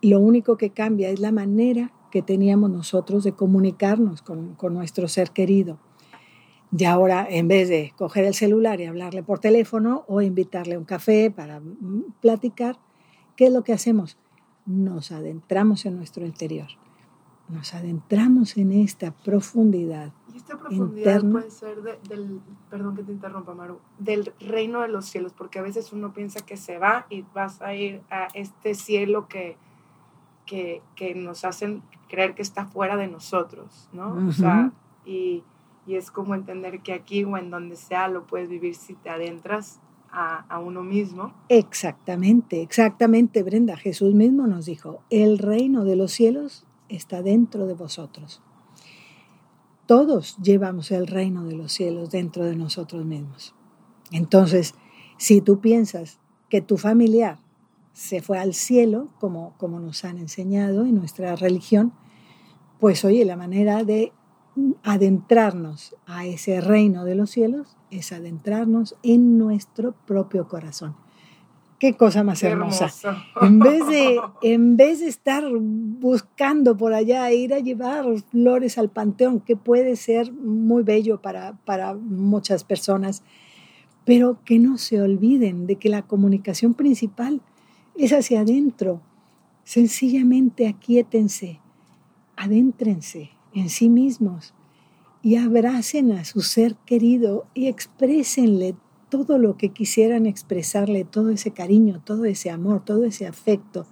Lo 0.00 0.20
único 0.20 0.56
que 0.56 0.70
cambia 0.70 1.10
es 1.10 1.20
la 1.20 1.32
manera 1.32 1.92
que 2.10 2.22
teníamos 2.22 2.70
nosotros 2.70 3.24
de 3.24 3.32
comunicarnos 3.32 4.22
con, 4.22 4.56
nuestro 4.70 5.08
ser 5.08 5.30
querido. 5.30 5.78
Y 6.76 6.84
ahora, 6.84 7.26
en 7.28 7.48
vez 7.48 7.68
de 7.68 7.92
coger 7.96 8.24
el 8.24 8.34
celular 8.34 8.80
y 8.80 8.86
hablarle 8.86 9.22
por 9.22 9.38
teléfono 9.38 10.04
o 10.08 10.20
invitarle 10.20 10.74
a 10.74 10.78
un 10.78 10.84
café 10.84 11.30
para 11.30 11.60
mm, 11.60 12.14
platicar, 12.20 12.78
¿qué 13.36 13.46
es 13.46 13.52
lo 13.52 13.62
que 13.62 13.72
hacemos? 13.72 14.18
Nos 14.66 15.12
adentramos 15.12 15.86
en 15.86 15.96
nuestro 15.96 16.26
interior. 16.26 16.68
Nos 17.48 17.74
adentramos 17.74 18.56
en 18.56 18.72
esta 18.72 19.12
profundidad 19.12 20.12
esta 20.36 20.58
profundidad 20.58 21.22
puede 21.22 21.50
ser 21.50 21.82
del, 21.82 22.40
perdón 22.70 22.94
que 22.94 23.02
te 23.02 23.12
interrumpa, 23.12 23.54
Maru, 23.54 23.80
del 23.98 24.32
reino 24.38 24.82
de 24.82 24.88
los 24.88 25.06
cielos, 25.06 25.32
porque 25.32 25.58
a 25.58 25.62
veces 25.62 25.92
uno 25.92 26.12
piensa 26.12 26.44
que 26.44 26.56
se 26.56 26.78
va 26.78 27.06
y 27.10 27.22
vas 27.34 27.60
a 27.62 27.74
ir 27.74 28.02
a 28.10 28.28
este 28.34 28.74
cielo 28.74 29.28
que, 29.28 29.56
que, 30.46 30.82
que 30.94 31.14
nos 31.14 31.44
hacen 31.44 31.82
creer 32.08 32.34
que 32.34 32.42
está 32.42 32.66
fuera 32.66 32.96
de 32.96 33.08
nosotros, 33.08 33.88
¿no? 33.92 34.28
O 34.28 34.32
sea, 34.32 34.72
y, 35.04 35.42
y, 35.86 35.96
es 35.96 36.10
como 36.10 36.34
entender 36.34 36.80
que 36.80 36.92
aquí 36.92 37.24
o 37.24 37.36
en 37.36 37.50
donde 37.50 37.76
sea 37.76 38.08
lo 38.08 38.26
puedes 38.26 38.48
vivir 38.48 38.74
si 38.74 38.94
te 38.94 39.10
adentras 39.10 39.80
a, 40.10 40.46
a 40.48 40.58
uno 40.60 40.82
mismo. 40.82 41.34
Exactamente, 41.48 42.62
exactamente, 42.62 43.42
Brenda. 43.42 43.76
Jesús 43.76 44.14
mismo 44.14 44.46
nos 44.46 44.66
dijo, 44.66 45.02
el 45.10 45.38
reino 45.38 45.84
de 45.84 45.96
los 45.96 46.12
cielos 46.12 46.64
está 46.88 47.22
dentro 47.22 47.66
de 47.66 47.74
vosotros. 47.74 48.40
Todos 49.86 50.36
llevamos 50.38 50.90
el 50.90 51.06
reino 51.06 51.44
de 51.44 51.54
los 51.54 51.72
cielos 51.72 52.10
dentro 52.10 52.44
de 52.44 52.56
nosotros 52.56 53.04
mismos. 53.04 53.54
Entonces, 54.10 54.74
si 55.16 55.40
tú 55.40 55.60
piensas 55.60 56.20
que 56.48 56.60
tu 56.60 56.76
familiar 56.76 57.38
se 57.96 58.20
fue 58.20 58.38
al 58.38 58.52
cielo, 58.52 59.08
como, 59.18 59.54
como 59.56 59.80
nos 59.80 60.04
han 60.04 60.18
enseñado 60.18 60.84
en 60.84 60.96
nuestra 60.96 61.34
religión, 61.34 61.94
pues 62.78 63.06
oye, 63.06 63.24
la 63.24 63.36
manera 63.36 63.84
de 63.84 64.12
adentrarnos 64.82 65.96
a 66.04 66.26
ese 66.26 66.60
reino 66.60 67.06
de 67.06 67.14
los 67.14 67.30
cielos 67.30 67.74
es 67.90 68.12
adentrarnos 68.12 68.96
en 69.02 69.38
nuestro 69.38 69.94
propio 70.06 70.46
corazón. 70.46 70.94
Qué 71.78 71.94
cosa 71.94 72.22
más 72.22 72.42
hermosa. 72.42 72.92
En 73.40 73.60
vez, 73.60 73.86
de, 73.86 74.20
en 74.42 74.76
vez 74.76 75.00
de 75.00 75.08
estar 75.08 75.44
buscando 75.50 76.76
por 76.76 76.92
allá, 76.92 77.32
ir 77.32 77.54
a 77.54 77.60
llevar 77.60 78.04
flores 78.30 78.76
al 78.76 78.90
panteón, 78.90 79.40
que 79.40 79.56
puede 79.56 79.96
ser 79.96 80.30
muy 80.32 80.82
bello 80.82 81.22
para, 81.22 81.54
para 81.64 81.94
muchas 81.94 82.62
personas, 82.62 83.22
pero 84.04 84.38
que 84.44 84.58
no 84.58 84.76
se 84.76 85.00
olviden 85.00 85.66
de 85.66 85.76
que 85.76 85.88
la 85.88 86.02
comunicación 86.02 86.74
principal 86.74 87.40
es 87.98 88.12
hacia 88.12 88.40
adentro. 88.40 89.00
Sencillamente 89.64 90.68
aquíétense, 90.68 91.60
adéntrense 92.36 93.30
en 93.52 93.68
sí 93.68 93.88
mismos 93.88 94.54
y 95.22 95.36
abracen 95.36 96.12
a 96.12 96.24
su 96.24 96.40
ser 96.40 96.76
querido 96.86 97.46
y 97.54 97.66
exprésenle 97.66 98.76
todo 99.08 99.38
lo 99.38 99.56
que 99.56 99.70
quisieran 99.70 100.26
expresarle, 100.26 101.04
todo 101.04 101.30
ese 101.30 101.52
cariño, 101.52 102.00
todo 102.04 102.24
ese 102.24 102.50
amor, 102.50 102.84
todo 102.84 103.04
ese 103.04 103.26
afecto, 103.26 103.86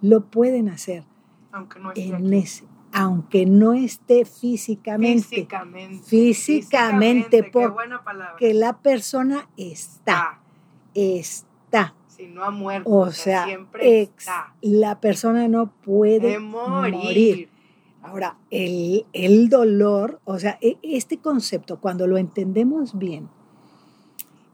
lo 0.00 0.26
pueden 0.26 0.68
hacer. 0.68 1.04
Aunque 1.52 1.78
no 1.78 1.90
esté, 1.92 2.04
en 2.04 2.34
ese, 2.34 2.64
aunque 2.92 3.46
no 3.46 3.72
esté 3.72 4.24
físicamente. 4.24 5.22
Físicamente. 5.22 6.04
Físicamente, 6.04 7.44
porque 7.44 7.88
que 8.38 8.54
la 8.54 8.78
persona 8.78 9.48
está. 9.56 10.40
Está. 10.94 11.94
Si 12.16 12.26
no 12.28 12.44
ha 12.44 12.50
muerto, 12.50 12.88
o 12.90 13.10
sea, 13.10 13.44
siempre 13.46 14.02
está. 14.02 14.54
la 14.60 15.00
persona 15.00 15.48
no 15.48 15.72
puede 15.72 16.38
morir. 16.38 17.48
Ahora, 18.02 18.36
el, 18.50 19.06
el 19.12 19.48
dolor, 19.48 20.20
o 20.24 20.38
sea, 20.38 20.58
e, 20.60 20.76
este 20.82 21.18
concepto, 21.18 21.80
cuando 21.80 22.06
lo 22.06 22.18
entendemos 22.18 22.96
bien, 22.98 23.28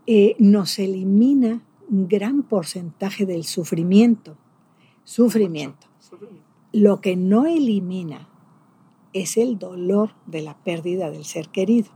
eh, 0.07 0.37
nos 0.39 0.79
elimina 0.79 1.63
un 1.91 2.09
gran 2.09 2.45
porcentaje 2.45 3.27
del 3.27 3.45
sufrimiento. 3.45 4.37
Sufrimiento. 5.05 5.89
Lo 6.73 7.01
que 7.01 7.17
no 7.17 7.47
elimina 7.47 8.29
es 9.13 9.37
el 9.37 9.59
dolor 9.59 10.13
de 10.27 10.43
la 10.43 10.57
pérdida 10.57 11.11
del 11.11 11.25
ser 11.25 11.49
querido. 11.49 11.91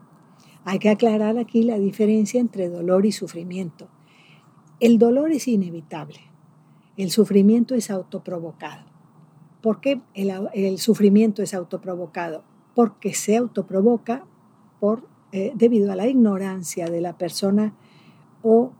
Hay 0.65 0.79
que 0.79 0.91
aclarar 0.91 1.39
aquí 1.39 1.63
la 1.63 1.79
diferencia 1.79 2.41
entre 2.41 2.69
dolor 2.69 3.07
y 3.07 3.13
sufrimiento. 3.13 3.89
El 4.85 4.99
dolor 4.99 5.33
es 5.33 5.49
inevitable, 5.49 6.21
el 6.99 7.11
sufrimiento 7.11 7.75
es 7.75 7.91
autoprovocado. 7.91 8.85
¿Por 9.63 9.81
qué 9.81 10.03
el, 10.13 10.79
sufrimiento 10.79 11.43
es 11.43 11.55
autoprovocado? 11.55 12.45
Porque 12.75 13.15
se 13.15 13.39
autoprovoca 13.39 14.27
por, 14.81 15.09
eh, 15.33 15.53
debido 15.55 15.91
a 15.91 15.97
la 15.97 16.07
ignorancia 16.07 16.91
de 16.91 17.01
la 17.01 17.17
persona 17.17 17.73
o 18.43 18.75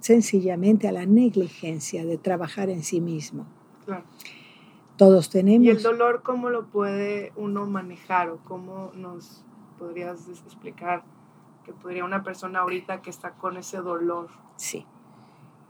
sencillamente 0.00 0.88
a 0.88 0.92
la 0.92 1.06
negligencia 1.06 2.04
de 2.04 2.18
trabajar 2.18 2.68
en 2.68 2.82
sí 2.82 3.00
mismo. 3.00 3.46
Todos 4.96 5.30
tenemos... 5.30 5.64
¿Y 5.64 5.70
el 5.70 5.80
dolor 5.80 6.22
cómo 6.24 6.50
lo 6.50 6.66
puede 6.66 7.32
uno 7.36 7.66
manejar 7.66 8.30
o 8.30 8.38
cómo 8.38 8.90
nos 8.96 9.44
podrías 9.78 10.26
explicar 10.28 11.04
que 11.64 11.72
podría 11.72 12.04
una 12.04 12.22
persona 12.22 12.60
ahorita 12.60 13.02
que 13.02 13.10
está 13.10 13.32
con 13.32 13.56
ese 13.56 13.78
dolor? 13.78 14.28
Sí. 14.56 14.86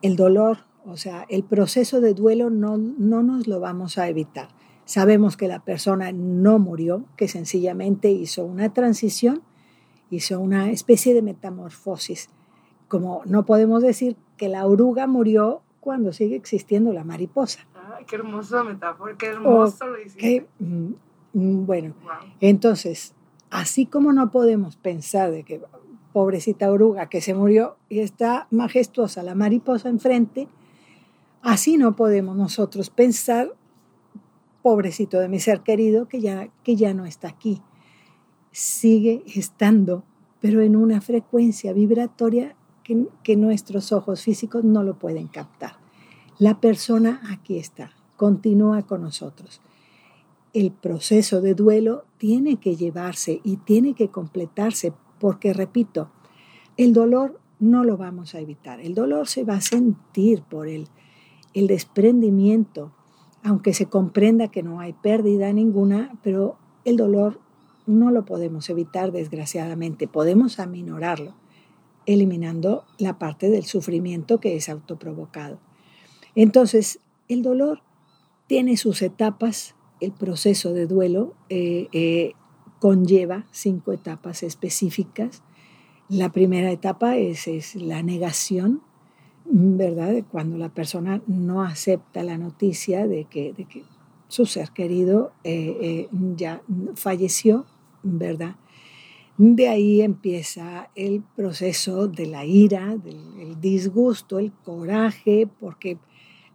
El 0.01 0.17
dolor, 0.17 0.59
o 0.85 0.97
sea, 0.97 1.27
el 1.29 1.45
proceso 1.45 2.01
de 2.01 2.15
duelo 2.15 2.51
no, 2.51 2.77
no 2.77 3.23
nos 3.23 3.47
lo 3.47 3.61
vamos 3.61 3.99
a 3.99 4.09
evitar. 4.09 4.49
Sabemos 4.85 5.37
que 5.37 5.49
la 5.49 5.61
persona 5.61 6.13
no 6.13 6.59
murió, 6.59 7.05
que 7.17 7.29
sencillamente 7.29 8.11
hizo 8.11 8.45
una 8.45 8.73
transición, 8.73 9.43
hizo 10.11 10.41
una 10.41 10.71
especie 10.71 11.15
de 11.15 11.23
metamorfosis 11.23 12.29
como 12.93 13.23
no 13.25 13.47
podemos 13.47 13.83
decir 13.83 14.19
que 14.37 14.51
la 14.51 14.67
oruga 14.67 15.07
murió 15.07 15.63
cuando 15.81 16.13
sigue 16.13 16.37
existiendo 16.37 16.93
la 16.93 17.05
mariposa. 17.05 17.67
Ay, 17.75 18.05
qué 18.05 18.17
hermosa 18.17 18.63
metáfora, 18.65 19.17
qué 19.17 19.29
hermoso 19.29 19.87
lo 19.87 19.99
hiciste. 19.99 20.47
Mm, 20.59 20.93
mm, 21.33 21.65
bueno, 21.65 21.95
entonces, 22.39 23.15
así 23.49 23.87
como 23.87 24.13
no 24.13 24.31
podemos 24.31 24.77
pensar 24.77 25.31
de 25.31 25.43
que 25.43 25.63
pobrecita 26.13 26.71
oruga 26.71 27.09
que 27.09 27.21
se 27.21 27.35
murió 27.35 27.77
y 27.89 28.01
está 28.01 28.47
majestuosa 28.51 29.23
la 29.23 29.35
mariposa 29.35 29.89
enfrente, 29.89 30.49
así 31.41 31.77
no 31.77 31.97
podemos 31.97 32.37
nosotros 32.37 32.91
pensar, 32.91 33.53
pobrecito 34.63 35.19
de 35.19 35.29
mi 35.29 35.41
ser 35.41 35.61
querido, 35.61 36.09
que 36.09 36.21
ya, 36.21 36.49
que 36.63 36.77
ya 36.77 36.95
no 36.95 37.07
está 37.07 37.29
aquí. 37.29 37.63
Sigue 38.51 39.23
estando, 39.27 40.05
pero 40.41 40.61
en 40.61 40.77
una 40.77 41.01
frecuencia 41.01 41.73
vibratoria 41.73 42.55
que, 43.23 43.37
nuestros 43.37 43.93
ojos 43.93 44.23
físicos 44.23 44.65
no 44.65 44.83
lo 44.83 44.99
pueden 44.99 45.29
captar. 45.29 45.77
La 46.39 46.61
persona 46.61 47.21
aquí 47.31 47.59
está, 47.59 47.93
continúa 48.17 48.83
con 48.83 49.03
nosotros. 49.03 49.61
El 50.53 50.71
proceso 50.71 51.41
de 51.41 51.55
duelo 51.55 52.05
tiene 52.19 52.57
que 52.57 52.77
llevarse 52.77 53.41
y 53.43 53.57
tiene 53.57 53.95
que 53.95 54.09
completarse 54.09 54.93
porque, 55.23 55.53
repito, 55.53 56.11
el 56.77 56.93
dolor 56.93 57.39
no 57.61 57.85
lo 57.85 57.97
vamos 57.97 58.35
a 58.35 58.41
evitar. 58.41 58.81
El 58.81 58.93
dolor 58.93 59.29
se 59.29 59.45
va 59.45 59.55
a 59.55 59.61
sentir 59.61 60.43
por 60.43 60.67
el, 60.67 60.89
el 61.55 61.69
desprendimiento, 61.69 62.93
aunque 63.45 63.73
se 63.73 63.87
comprenda 63.87 64.49
que 64.49 64.65
no 64.65 64.81
hay 64.81 64.95
pérdida 64.95 65.53
ninguna, 65.53 66.19
pero 66.25 66.57
el 66.85 66.97
dolor 66.97 67.39
no 67.87 68.11
lo 68.11 68.25
podemos 68.25 68.69
evitar 68.69 69.13
desgraciadamente, 69.13 70.09
podemos 70.09 70.59
aminorarlo, 70.59 71.35
eliminando 72.05 72.85
la 72.99 73.21
parte 73.21 73.49
del 73.49 73.65
sufrimiento 73.65 74.41
que 74.41 74.57
es 74.57 74.69
autoprovocado. 74.69 75.61
Entonces, 76.35 76.99
el 77.29 77.43
dolor 77.43 77.83
tiene 78.49 78.77
sus 78.77 79.03
etapas, 79.03 79.77
el 80.01 80.11
proceso 80.11 80.73
de 80.73 80.89
duelo 80.89 81.35
eh, 81.49 81.87
eh, 81.93 82.33
conlleva 82.83 83.47
cinco 83.53 83.93
etapas 83.93 84.43
específicas. 84.43 85.45
La 86.09 86.33
primera 86.33 86.73
etapa 86.73 87.17
es, 87.17 87.47
es, 87.47 87.77
la 87.77 88.03
negación, 88.03 88.83
¿verdad? 89.45 90.25
Cuando 90.33 90.59
la 90.59 90.69
persona 90.69 91.23
no 91.29 91.63
acepta 91.63 92.25
la 92.25 92.39
noticia 92.39 93.07
de 93.07 93.27
que, 93.27 93.53
de 93.53 93.67
que 93.67 93.85
su 94.27 94.47
ser 94.47 94.71
querido 94.71 95.31
eh, 95.45 96.09
ya 96.35 96.61
falleció, 96.97 97.67
¿verdad? 98.03 98.57
De 99.39 99.69
ahí 99.69 100.03
empieza 100.03 100.91
el 100.97 101.23
proceso 101.37 102.09
de 102.09 102.27
la 102.27 102.45
ira, 102.45 102.97
del 102.97 103.61
disgusto, 103.61 104.41
el 104.41 104.51
coraje, 104.51 105.49
porque 105.61 105.99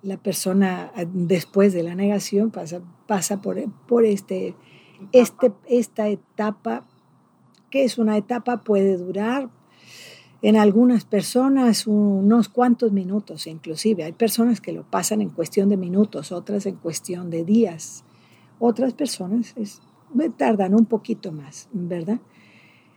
la 0.02 0.18
persona 0.18 0.92
después 1.14 1.72
de 1.72 1.84
la 1.84 1.96
negación 1.96 2.52
pasa, 2.52 2.82
pasa 3.08 3.42
por, 3.42 3.64
por 3.88 4.04
este, 4.04 4.56
este, 5.12 5.54
esta 5.68 6.08
etapa, 6.08 6.84
que 7.70 7.84
es 7.84 7.98
una 7.98 8.18
etapa, 8.18 8.64
puede 8.64 8.98
durar 8.98 9.50
en 10.42 10.56
algunas 10.56 11.06
personas 11.06 11.88
unos 11.88 12.50
cuantos 12.50 12.92
minutos 12.92 13.48
inclusive. 13.48 14.04
Hay 14.04 14.14
personas 14.14 14.62
que 14.62 14.72
lo 14.72 14.84
pasan 14.84 15.22
en 15.22 15.30
cuestión 15.30 15.70
de 15.70 15.78
minutos, 15.78 16.32
otras 16.32 16.66
en 16.66 16.76
cuestión 16.76 17.30
de 17.30 17.44
días. 17.44 18.04
Otras 18.60 18.94
personas 18.94 19.56
tardan 20.38 20.74
un 20.74 20.86
poquito 20.86 21.32
más, 21.32 21.70
¿verdad? 21.74 22.20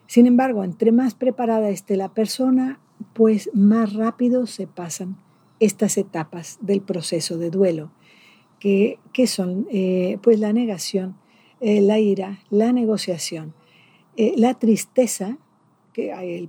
Sin 0.07 0.27
embargo, 0.27 0.65
entre 0.65 0.93
más 0.93 1.15
preparada 1.15 1.71
esté 1.71 1.97
la 1.97 2.13
persona, 2.13 2.81
pues 3.15 3.51
más 3.55 3.95
rápido 3.95 4.47
se 4.47 4.67
pasan 4.67 5.17
estas 5.61 5.99
etapas 5.99 6.59
del 6.63 6.81
proceso 6.81 7.39
de 7.39 7.51
duelo, 7.51 7.93
que, 8.59 8.99
son 9.27 9.67
eh, 9.71 10.19
pues 10.23 10.39
la 10.41 10.53
negación, 10.53 11.17
eh, 11.61 11.81
la 11.81 11.99
ira, 11.99 12.40
la 12.51 12.73
negociación, 12.73 13.55
eh, 14.16 14.35
la 14.37 14.55
tristeza, 14.55 15.38
que 15.92 16.12
hay 16.12 16.49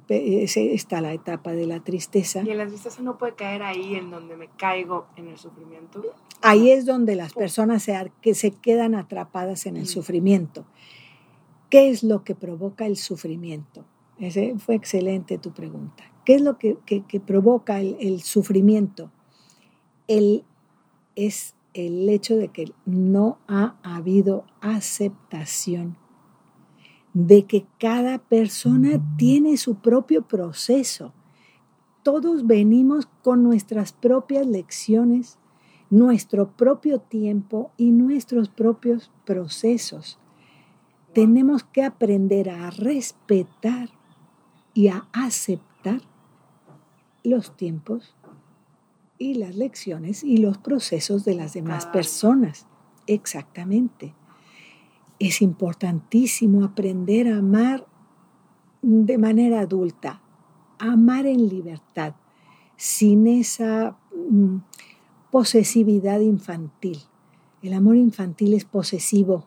está 0.56 1.02
la 1.02 1.13
etapa 1.13 1.52
de 1.54 1.65
la 1.65 1.80
tristeza. 1.80 2.43
Y 2.43 2.52
en 2.52 2.58
la 2.58 2.67
tristeza 2.67 3.02
no 3.02 3.17
puede 3.17 3.34
caer 3.34 3.63
ahí 3.63 3.95
en 3.95 4.12
donde 4.12 4.38
me 4.38 4.47
caigo 4.50 5.08
en 5.15 5.28
el 5.28 5.38
sufrimiento. 5.38 6.02
Ahí 6.41 6.69
es 6.69 6.86
donde 6.86 7.15
las 7.15 7.34
personas 7.34 7.84
se, 7.84 8.12
que 8.21 8.36
se 8.36 8.52
quedan 8.52 8.95
atrapadas 8.95 9.65
en 9.65 9.78
el 9.78 9.84
mm. 9.84 9.88
sufrimiento. 9.88 10.65
¿Qué 11.69 11.89
es 11.89 12.04
lo 12.04 12.24
que 12.24 12.36
provoca 12.36 12.86
el 12.86 12.97
sufrimiento? 12.97 13.86
Ese 14.19 14.56
fue 14.60 14.76
excelente 14.76 15.38
tu 15.38 15.52
pregunta. 15.52 16.04
¿Qué 16.26 16.36
es 16.36 16.41
lo 16.41 16.58
que, 16.58 16.78
provoca 17.26 17.80
el, 17.80 18.21
sufrimiento? 18.21 19.12
El, 20.08 20.43
es 21.15 21.56
el 21.74 22.08
hecho 22.10 22.38
de 22.38 22.50
que 22.50 22.72
no 22.86 23.38
ha 23.48 23.76
habido 23.84 24.46
aceptación 24.62 25.98
de 27.14 27.46
que 27.46 27.66
cada 27.78 28.20
persona 28.20 29.02
tiene 29.18 29.58
su 29.58 29.76
propio 29.76 30.22
proceso. 30.24 31.14
Todos 32.04 32.48
venimos 32.48 33.08
con 33.22 33.44
nuestras 33.44 33.92
propias 33.92 34.48
lecciones, 34.48 35.38
nuestro 35.90 36.52
propio 36.52 37.00
tiempo 37.00 37.72
y 37.78 37.92
nuestros 37.92 38.50
propios 38.50 39.12
procesos. 39.26 40.20
Tenemos 41.14 41.64
que 41.64 41.84
aprender 41.84 42.50
a 42.50 42.70
respetar 42.70 43.90
y 44.74 44.88
a 44.88 45.08
aceptar 45.12 46.02
los 47.24 47.56
tiempos 47.58 48.16
y 49.22 49.36
las 49.36 49.56
lecciones 49.56 50.24
y 50.24 50.38
los 50.38 50.58
procesos 50.58 51.24
de 51.26 51.36
las 51.36 51.54
demás 51.54 51.86
personas. 51.86 52.66
Exactamente. 53.08 54.16
Es 55.20 55.42
importantísimo 55.42 56.64
aprender 56.64 57.28
a 57.28 57.38
amar 57.38 57.86
de 58.82 59.18
manera 59.18 59.60
adulta, 59.60 60.22
amar 60.80 61.28
en 61.28 61.48
libertad, 61.48 62.16
sin 62.76 63.28
esa 63.28 63.96
mm, 64.16 64.58
posesividad 65.30 66.20
infantil. 66.22 67.00
El 67.62 67.74
amor 67.74 67.98
infantil 67.98 68.56
es 68.56 68.66
posesivo, 68.66 69.46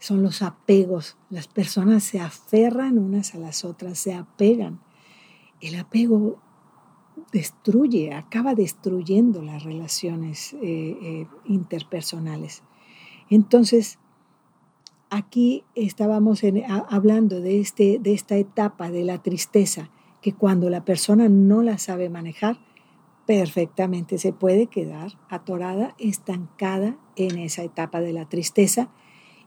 son 0.00 0.24
los 0.24 0.42
apegos. 0.42 1.16
Las 1.30 1.46
personas 1.46 2.02
se 2.02 2.20
aferran 2.20 2.98
unas 2.98 3.34
a 3.36 3.38
las 3.38 3.64
otras, 3.64 3.98
se 3.98 4.14
apegan. 4.14 4.80
El 5.60 5.76
apego 5.76 6.40
destruye, 7.32 8.14
acaba 8.14 8.54
destruyendo 8.54 9.42
las 9.42 9.64
relaciones 9.64 10.54
eh, 10.54 10.58
eh, 10.62 11.26
interpersonales. 11.46 12.62
Entonces, 13.30 13.98
aquí 15.10 15.64
estábamos 15.74 16.42
hablando 16.88 17.40
de, 17.40 17.60
este, 17.60 17.98
de 17.98 18.12
esta 18.12 18.36
etapa 18.36 18.90
de 18.90 19.04
la 19.04 19.22
tristeza, 19.22 19.90
que 20.20 20.32
cuando 20.32 20.70
la 20.70 20.84
persona 20.84 21.28
no 21.28 21.62
la 21.62 21.78
sabe 21.78 22.08
manejar, 22.08 22.58
perfectamente 23.26 24.18
se 24.18 24.32
puede 24.32 24.68
quedar 24.68 25.12
atorada, 25.28 25.94
estancada 25.98 26.96
en 27.16 27.38
esa 27.38 27.62
etapa 27.64 28.00
de 28.00 28.12
la 28.12 28.28
tristeza 28.28 28.88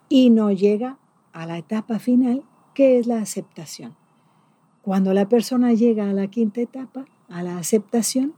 y 0.09 0.29
no 0.29 0.51
llega 0.51 0.97
a 1.31 1.45
la 1.45 1.57
etapa 1.57 1.99
final, 1.99 2.43
que 2.73 2.99
es 2.99 3.07
la 3.07 3.21
aceptación. 3.21 3.95
Cuando 4.81 5.13
la 5.13 5.29
persona 5.29 5.73
llega 5.73 6.09
a 6.09 6.13
la 6.13 6.27
quinta 6.27 6.61
etapa, 6.61 7.05
a 7.29 7.43
la 7.43 7.57
aceptación, 7.57 8.33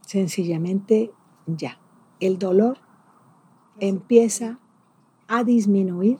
sencillamente 0.00 1.12
ya, 1.46 1.78
el 2.20 2.38
dolor 2.38 2.78
empieza 3.80 4.58
a 5.28 5.44
disminuir 5.44 6.18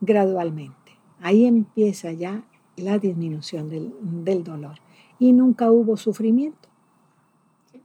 gradualmente. 0.00 0.76
Ahí 1.20 1.44
empieza 1.44 2.12
ya 2.12 2.44
la 2.76 2.98
disminución 2.98 3.68
del, 3.68 4.44
dolor. 4.44 4.76
Y 5.18 5.32
nunca 5.32 5.70
hubo 5.70 5.96
sufrimiento. 5.96 6.68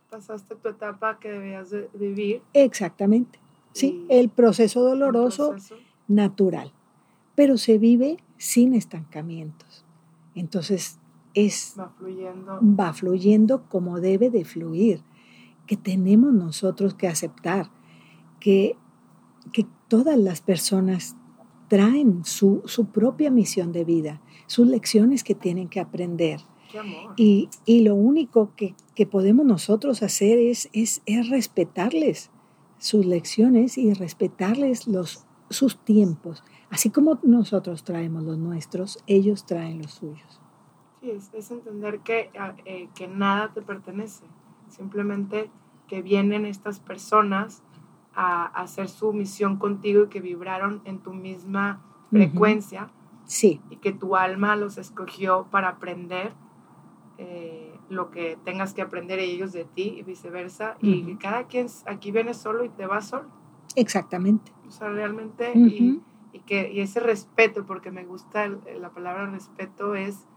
pasaste 0.10 0.56
tu 0.56 0.70
etapa 0.70 1.20
que 1.20 1.32
debías 1.32 1.74
vivir. 1.94 2.42
Exactamente. 2.54 3.40
Sí, 3.72 4.06
el 4.10 4.30
proceso 4.30 4.82
doloroso 4.84 5.56
natural. 6.08 6.72
Pero 7.34 7.58
se 7.58 7.80
vive 7.80 8.18
sin 8.38 8.76
estancamientos. 8.76 9.84
Entonces, 10.36 11.00
es, 11.34 11.76
va 11.80 11.90
fluyendo. 11.98 12.60
va 12.62 12.94
fluyendo 12.94 13.64
como 13.70 14.00
debe 14.00 14.30
de 14.30 14.46
fluir, 14.46 15.02
que 15.66 15.78
tenemos 15.78 16.34
nosotros 16.34 16.94
que 16.94 17.08
aceptar, 17.08 17.72
que, 18.40 18.76
que 19.52 19.66
todas 19.88 20.18
las 20.18 20.42
personas 20.42 21.16
traen 21.68 22.24
su, 22.26 22.62
su, 22.66 22.86
propia 22.86 23.32
misión 23.32 23.72
de 23.72 23.84
vida, 23.84 24.22
sus 24.48 24.68
lecciones 24.68 25.24
que 25.24 25.36
tienen 25.36 25.70
que 25.70 25.80
aprender. 25.80 26.42
Y, 27.18 27.50
y, 27.66 27.82
lo 27.82 27.94
único 27.94 28.52
que, 28.56 28.74
que, 28.96 29.06
podemos 29.06 29.46
nosotros 29.46 30.02
hacer 30.02 30.40
es, 30.40 30.70
es, 30.74 31.04
es, 31.06 31.30
respetarles 31.30 32.32
sus 32.80 33.06
lecciones 33.06 33.78
y 33.78 33.94
respetarles 33.94 34.88
los, 34.88 35.24
sus 35.52 35.78
tiempos. 35.78 36.44
Así 36.72 36.90
como 36.90 37.20
nosotros 37.22 37.84
traemos 37.84 38.24
los 38.24 38.40
nuestros, 38.40 38.98
ellos 39.06 39.46
traen 39.46 39.84
los 39.84 39.92
suyos 39.92 40.43
es, 41.12 41.52
entender 41.52 42.00
que, 42.00 42.32
ah, 42.40 42.56
eh, 42.66 42.90
que 42.96 43.08
nada 43.08 43.54
te 43.54 43.62
pertenece, 43.62 44.26
simplemente 44.70 45.50
que 45.88 46.02
vienen 46.02 46.46
estas 46.46 46.80
personas 46.80 47.64
a, 48.16 48.46
hacer 48.46 48.90
su 48.90 49.14
misión 49.14 49.58
contigo 49.58 50.04
y 50.04 50.08
que 50.08 50.22
vibraron 50.22 50.82
en 50.86 51.00
tu 51.00 51.14
misma 51.14 51.82
frecuencia. 52.10 52.90
Sí. 53.26 53.62
Y 53.70 53.78
que 53.78 53.92
tu 53.92 54.16
alma 54.16 54.56
los 54.56 54.78
escogió 54.78 55.48
para 55.50 55.70
aprender 55.70 56.34
eh, 57.18 57.74
lo 57.90 58.12
que 58.12 58.38
tengas 58.44 58.74
que 58.74 58.82
aprender 58.82 59.20
ellos 59.20 59.52
de 59.52 59.66
ti 59.66 59.96
y 59.98 60.04
viceversa. 60.04 60.78
Y 60.82 61.04
que 61.04 61.18
cada 61.18 61.46
quien 61.48 61.68
aquí 61.86 62.12
viene 62.12 62.34
solo 62.34 62.64
y 62.64 62.70
te 62.70 62.86
va 62.86 63.02
solo. 63.02 63.30
Exactamente. 63.76 64.52
O 64.68 64.72
sea, 64.72 64.90
realmente, 64.90 65.52
y, 65.56 66.02
y, 66.32 66.40
que, 66.40 66.72
y 66.72 66.82
ese 66.82 67.00
respeto, 67.00 67.66
porque 67.66 67.92
me 67.92 68.04
gusta 68.04 68.48
la 68.48 68.90
palabra 68.90 69.28
respeto, 69.28 69.96
es 69.96 70.28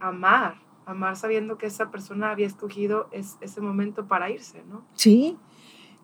amar, 0.00 0.60
amar 0.86 1.16
sabiendo 1.16 1.58
que 1.58 1.66
esa 1.66 1.90
persona 1.90 2.30
había 2.30 2.46
escogido 2.46 3.08
ese 3.12 3.60
momento 3.60 4.06
para 4.06 4.30
irse, 4.30 4.62
¿no? 4.68 4.84
Sí, 4.94 5.36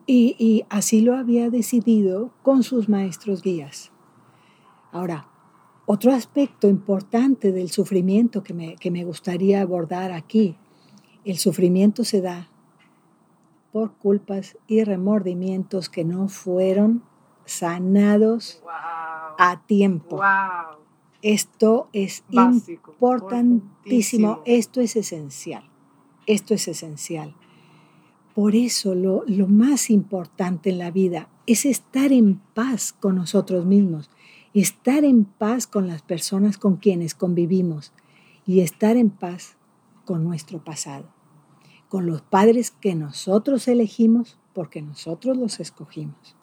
y, 0.06 0.64
así 0.70 1.02
lo 1.02 1.14
había 1.14 1.50
decidido 1.50 2.32
con 2.42 2.62
sus 2.62 2.88
maestros 2.88 3.42
guías. 3.42 3.92
Ahora, 4.90 5.28
otro 5.84 6.12
aspecto 6.12 6.66
importante 6.68 7.52
del 7.52 7.70
sufrimiento 7.70 8.42
que 8.42 8.54
me, 8.54 8.76
que 8.76 8.90
me 8.90 9.04
gustaría 9.04 9.60
abordar 9.60 10.12
aquí, 10.12 10.56
el 11.24 11.36
sufrimiento 11.36 12.04
se 12.04 12.22
da 12.22 12.48
por 13.70 13.92
culpas 13.92 14.56
y 14.66 14.82
remordimientos 14.82 15.90
que 15.90 16.04
no 16.04 16.28
fueron 16.28 17.02
sanados 17.44 18.62
a 19.38 19.62
tiempo. 19.66 20.16
Wow. 20.16 20.77
Esto 21.22 21.88
es 21.92 22.22
importantísimo, 22.30 24.40
esto 24.44 24.80
es 24.80 24.94
esencial, 24.94 25.64
esto 26.26 26.54
es 26.54 26.68
esencial. 26.68 27.34
Por 28.34 28.54
eso 28.54 28.94
lo, 28.94 29.24
lo 29.26 29.48
más 29.48 29.90
importante 29.90 30.70
en 30.70 30.78
la 30.78 30.92
vida 30.92 31.28
es 31.46 31.66
estar 31.66 32.12
en 32.12 32.36
paz 32.54 32.92
con 32.92 33.16
nosotros 33.16 33.66
mismos, 33.66 34.10
estar 34.54 35.02
en 35.02 35.24
paz 35.24 35.66
con 35.66 35.88
las 35.88 36.02
personas 36.02 36.56
con 36.56 36.76
quienes 36.76 37.14
convivimos 37.14 37.92
y 38.46 38.60
estar 38.60 38.96
en 38.96 39.10
paz 39.10 39.56
con 40.04 40.22
nuestro 40.22 40.62
pasado, 40.62 41.06
con 41.88 42.06
los 42.06 42.22
padres 42.22 42.70
que 42.70 42.94
nosotros 42.94 43.66
elegimos 43.66 44.38
porque 44.52 44.82
nosotros 44.82 45.36
los 45.36 45.58
escogimos, 45.58 46.36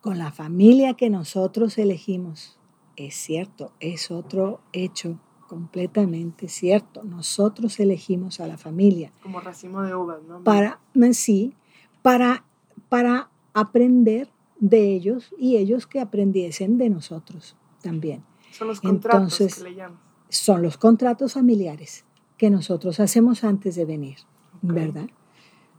con 0.00 0.18
la 0.18 0.30
familia 0.30 0.94
que 0.94 1.10
nosotros 1.10 1.78
elegimos 1.78 2.57
es 2.98 3.14
cierto, 3.14 3.72
es 3.78 4.10
otro 4.10 4.60
hecho 4.72 5.20
completamente 5.46 6.48
cierto. 6.48 7.04
Nosotros 7.04 7.78
elegimos 7.78 8.40
a 8.40 8.46
la 8.48 8.58
familia. 8.58 9.12
Como 9.22 9.40
racimo 9.40 9.82
de 9.82 9.94
uvas, 9.94 10.22
¿no? 10.24 10.42
Para, 10.42 10.80
sí, 11.12 11.54
para, 12.02 12.44
para 12.88 13.30
aprender 13.54 14.28
de 14.58 14.92
ellos 14.94 15.32
y 15.38 15.56
ellos 15.58 15.86
que 15.86 16.00
aprendiesen 16.00 16.76
de 16.76 16.90
nosotros 16.90 17.56
también. 17.82 18.24
Son 18.50 18.66
los 18.66 18.80
contratos 18.80 19.38
que 19.38 19.62
le 19.62 19.74
llaman. 19.76 20.00
Son 20.28 20.62
los 20.62 20.76
contratos 20.76 21.34
familiares 21.34 22.04
que 22.36 22.50
nosotros 22.50 22.98
hacemos 22.98 23.44
antes 23.44 23.76
de 23.76 23.84
venir, 23.84 24.18
¿verdad? 24.60 25.08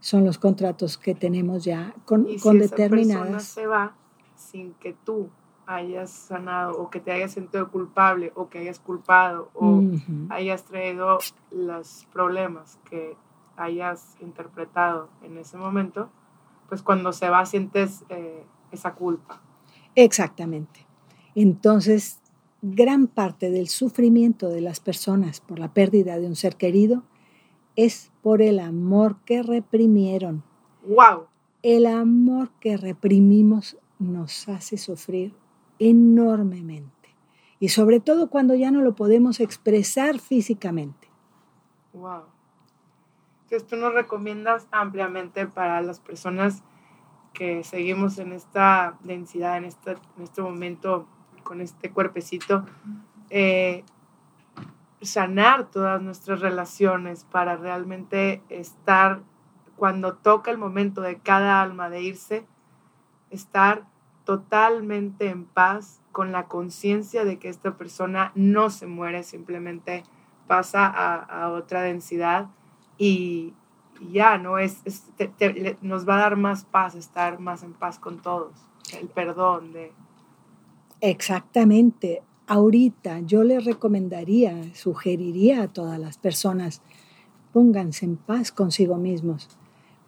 Son 0.00 0.24
los 0.24 0.38
contratos 0.38 0.96
que 0.96 1.14
tenemos 1.14 1.64
ya 1.64 1.94
con, 2.06 2.26
¿Y 2.28 2.38
con 2.38 2.54
si 2.54 2.60
determinadas. 2.60 3.28
Esa 3.28 3.36
persona 3.36 3.40
se 3.40 3.66
va 3.66 3.96
sin 4.34 4.72
que 4.74 4.94
tú 5.04 5.28
hayas 5.70 6.10
sanado 6.10 6.76
o 6.82 6.90
que 6.90 6.98
te 6.98 7.12
hayas 7.12 7.30
sentido 7.30 7.70
culpable 7.70 8.32
o 8.34 8.48
que 8.48 8.58
hayas 8.58 8.80
culpado 8.80 9.50
o 9.54 9.82
hayas 10.28 10.64
traído 10.64 11.18
los 11.52 12.08
problemas 12.12 12.80
que 12.90 13.16
hayas 13.56 14.16
interpretado 14.20 15.08
en 15.22 15.38
ese 15.38 15.56
momento, 15.56 16.10
pues 16.68 16.82
cuando 16.82 17.12
se 17.12 17.28
va 17.28 17.46
sientes 17.46 18.04
eh, 18.08 18.44
esa 18.72 18.94
culpa. 18.94 19.40
Exactamente. 19.94 20.86
Entonces, 21.36 22.20
gran 22.62 23.06
parte 23.06 23.52
del 23.52 23.68
sufrimiento 23.68 24.48
de 24.48 24.62
las 24.62 24.80
personas 24.80 25.40
por 25.40 25.60
la 25.60 25.72
pérdida 25.72 26.18
de 26.18 26.26
un 26.26 26.34
ser 26.34 26.56
querido 26.56 27.04
es 27.76 28.10
por 28.22 28.42
el 28.42 28.58
amor 28.58 29.18
que 29.24 29.44
reprimieron. 29.44 30.42
¡Wow! 30.84 31.26
El 31.62 31.86
amor 31.86 32.50
que 32.58 32.76
reprimimos 32.76 33.76
nos 34.00 34.48
hace 34.48 34.76
sufrir 34.76 35.32
enormemente. 35.80 36.90
Y 37.58 37.70
sobre 37.70 37.98
todo 37.98 38.30
cuando 38.30 38.54
ya 38.54 38.70
no 38.70 38.82
lo 38.82 38.94
podemos 38.94 39.40
expresar 39.40 40.20
físicamente. 40.20 41.08
Wow. 41.92 42.22
Entonces 43.44 43.66
tú 43.66 43.76
nos 43.76 43.92
recomiendas 43.92 44.68
ampliamente 44.70 45.46
para 45.48 45.82
las 45.82 45.98
personas 45.98 46.62
que 47.32 47.64
seguimos 47.64 48.18
en 48.18 48.32
esta 48.32 48.96
densidad, 49.02 49.56
en 49.56 49.64
este, 49.64 49.92
en 49.92 50.22
este 50.22 50.42
momento, 50.42 51.08
con 51.42 51.60
este 51.60 51.90
cuerpecito, 51.90 52.64
eh, 53.30 53.84
sanar 55.00 55.70
todas 55.70 56.00
nuestras 56.02 56.40
relaciones 56.40 57.24
para 57.24 57.56
realmente 57.56 58.42
estar, 58.48 59.22
cuando 59.76 60.14
toca 60.14 60.50
el 60.50 60.58
momento 60.58 61.00
de 61.00 61.18
cada 61.18 61.62
alma 61.62 61.88
de 61.88 62.02
irse, 62.02 62.46
estar 63.30 63.84
totalmente 64.30 65.28
en 65.28 65.44
paz 65.44 66.00
con 66.12 66.30
la 66.30 66.46
conciencia 66.46 67.24
de 67.24 67.40
que 67.40 67.48
esta 67.48 67.76
persona 67.76 68.30
no 68.36 68.70
se 68.70 68.86
muere, 68.86 69.24
simplemente 69.24 70.04
pasa 70.46 70.86
a, 70.86 71.48
otra 71.48 71.82
densidad 71.82 72.46
y, 72.96 73.54
ya, 74.12 74.38
¿no? 74.38 74.58
Es, 74.58 74.84
nos 75.82 76.08
va 76.08 76.14
a 76.14 76.20
dar 76.20 76.36
más 76.36 76.62
paz, 76.62 76.94
estar 76.94 77.40
más 77.40 77.64
en 77.64 77.72
paz 77.72 77.98
con 77.98 78.22
todos, 78.22 78.52
el 79.00 79.08
perdón 79.08 79.72
de... 79.72 79.90
Exactamente. 81.00 82.22
Ahorita 82.46 83.18
yo 83.18 83.42
le 83.42 83.58
recomendaría, 83.58 84.72
sugeriría 84.76 85.64
a 85.64 85.68
todas 85.68 85.98
las 85.98 86.18
personas, 86.18 86.82
pónganse 87.52 88.06
en 88.06 88.16
paz 88.16 88.52
consigo 88.52 88.96
mismos, 88.96 89.58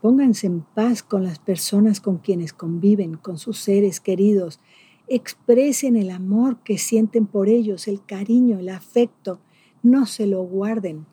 pónganse 0.02 0.48
en 0.48 0.62
paz 0.62 1.04
con 1.04 1.22
las 1.22 1.38
personas 1.38 2.00
con 2.00 2.18
quienes 2.18 2.52
conviven, 2.52 3.14
con 3.14 3.38
sus 3.38 3.58
seres 3.58 4.00
queridos, 4.00 4.58
expresen 5.06 5.94
el 5.94 6.10
amor 6.10 6.58
que 6.64 6.76
sienten 6.76 7.26
por 7.26 7.48
ellos, 7.48 7.86
el 7.86 8.04
cariño, 8.04 8.58
el 8.58 8.68
afecto, 8.68 9.38
no 9.84 10.06
se 10.06 10.26
lo 10.26 10.42
guarden, 10.42 11.06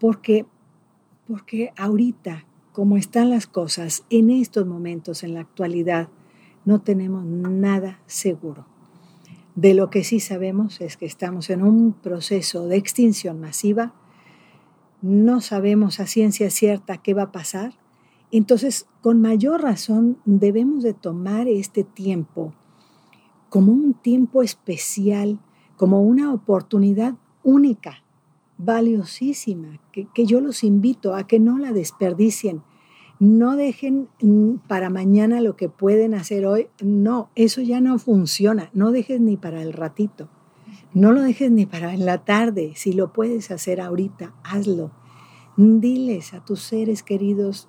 porque, 0.00 0.46
porque 1.28 1.72
ahorita, 1.76 2.44
como 2.72 2.96
están 2.96 3.30
las 3.30 3.46
cosas, 3.46 4.04
en 4.10 4.30
estos 4.30 4.66
momentos, 4.66 5.22
en 5.22 5.34
la 5.34 5.40
actualidad, 5.40 6.08
no 6.64 6.80
tenemos 6.80 7.24
nada 7.24 8.00
seguro. 8.06 8.66
De 9.54 9.74
lo 9.74 9.90
que 9.90 10.02
sí 10.02 10.18
sabemos 10.18 10.80
es 10.80 10.96
que 10.96 11.06
estamos 11.06 11.50
en 11.50 11.62
un 11.62 11.92
proceso 11.92 12.66
de 12.66 12.78
extinción 12.78 13.40
masiva, 13.40 13.94
no 15.02 15.40
sabemos 15.40 16.00
a 16.00 16.08
ciencia 16.08 16.50
cierta 16.50 16.96
qué 16.98 17.14
va 17.14 17.24
a 17.24 17.32
pasar, 17.32 17.74
entonces 18.38 18.86
con 19.00 19.20
mayor 19.20 19.62
razón 19.62 20.18
debemos 20.24 20.82
de 20.82 20.94
tomar 20.94 21.48
este 21.48 21.84
tiempo 21.84 22.52
como 23.48 23.72
un 23.72 23.94
tiempo 23.94 24.42
especial, 24.42 25.38
como 25.76 26.02
una 26.02 26.32
oportunidad 26.32 27.14
única, 27.44 28.02
valiosísima, 28.58 29.78
que, 29.92 30.08
que 30.12 30.26
yo 30.26 30.40
los 30.40 30.64
invito 30.64 31.14
a 31.14 31.28
que 31.28 31.38
no 31.38 31.58
la 31.58 31.72
desperdicien, 31.72 32.62
no 33.20 33.56
dejen 33.56 34.08
mm, 34.20 34.56
para 34.66 34.90
mañana 34.90 35.40
lo 35.40 35.56
que 35.56 35.68
pueden 35.68 36.14
hacer 36.14 36.46
hoy. 36.46 36.66
No, 36.82 37.30
eso 37.36 37.60
ya 37.60 37.80
no 37.80 37.98
funciona. 37.98 38.70
No 38.72 38.90
dejes 38.90 39.20
ni 39.20 39.36
para 39.36 39.62
el 39.62 39.72
ratito. 39.72 40.28
No 40.92 41.12
lo 41.12 41.22
dejes 41.22 41.50
ni 41.50 41.66
para 41.66 41.94
en 41.94 42.06
la 42.06 42.24
tarde. 42.24 42.72
Si 42.74 42.92
lo 42.92 43.12
puedes 43.12 43.50
hacer 43.50 43.80
ahorita, 43.80 44.34
hazlo. 44.42 44.90
Diles 45.56 46.34
a 46.34 46.44
tus 46.44 46.60
seres 46.60 47.04
queridos 47.04 47.68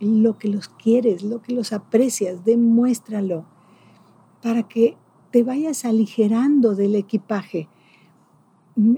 lo 0.00 0.38
que 0.38 0.48
los 0.48 0.68
quieres, 0.68 1.22
lo 1.22 1.42
que 1.42 1.54
los 1.54 1.72
aprecias, 1.72 2.44
demuéstralo 2.44 3.44
para 4.42 4.62
que 4.64 4.96
te 5.30 5.42
vayas 5.42 5.84
aligerando 5.84 6.74
del 6.74 6.94
equipaje. 6.94 7.68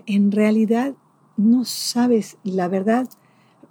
En 0.06 0.32
realidad, 0.32 0.94
no 1.36 1.64
sabes, 1.64 2.36
la 2.42 2.68
verdad, 2.68 3.08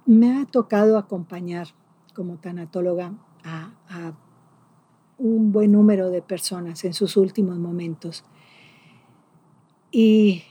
me 0.06 0.38
ha 0.38 0.46
tocado 0.46 0.96
acompañar 0.96 1.68
como 2.14 2.38
tanatóloga 2.38 3.12
a, 3.44 4.12
un 5.18 5.52
buen 5.52 5.72
número 5.72 6.10
de 6.10 6.22
personas 6.22 6.84
en 6.84 6.94
sus 6.94 7.16
últimos 7.16 7.58
momentos. 7.58 8.24
Y 9.90 10.44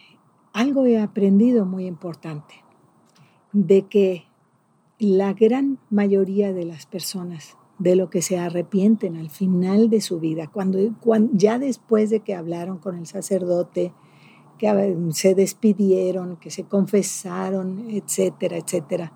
algo 0.53 0.85
he 0.85 0.99
aprendido 0.99 1.65
muy 1.65 1.87
importante, 1.87 2.53
de 3.53 3.87
que 3.87 4.26
la 4.99 5.33
gran 5.33 5.77
mayoría 5.89 6.53
de 6.53 6.65
las 6.65 6.85
personas 6.85 7.57
de 7.77 7.95
lo 7.95 8.09
que 8.09 8.21
se 8.21 8.39
arrepienten 8.39 9.15
al 9.15 9.29
final 9.29 9.89
de 9.89 10.01
su 10.01 10.19
vida, 10.19 10.47
cuando, 10.47 10.79
ya 11.33 11.59
después 11.59 12.09
de 12.09 12.21
que 12.21 12.33
hablaron 12.33 12.79
con 12.79 12.97
el 12.97 13.05
sacerdote, 13.05 13.93
que 14.57 14.97
se 15.11 15.35
despidieron, 15.35 16.37
que 16.37 16.49
se 16.49 16.63
confesaron, 16.63 17.89
etcétera, 17.89 18.57
etcétera, 18.57 19.13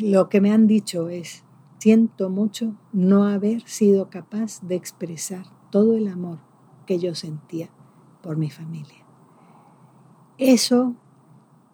lo 0.00 0.28
que 0.28 0.40
me 0.40 0.52
han 0.52 0.66
dicho 0.66 1.08
es, 1.08 1.44
siento 1.78 2.30
mucho 2.30 2.74
no 2.92 3.24
haber 3.24 3.62
sido 3.68 4.10
capaz 4.10 4.60
de 4.62 4.74
expresar 4.74 5.46
todo 5.70 5.96
el 5.96 6.08
amor 6.08 6.38
que 6.86 6.98
yo 6.98 7.14
sentía 7.14 7.70
por 8.22 8.36
mi 8.36 8.50
familia. 8.50 9.04
Eso 10.38 10.94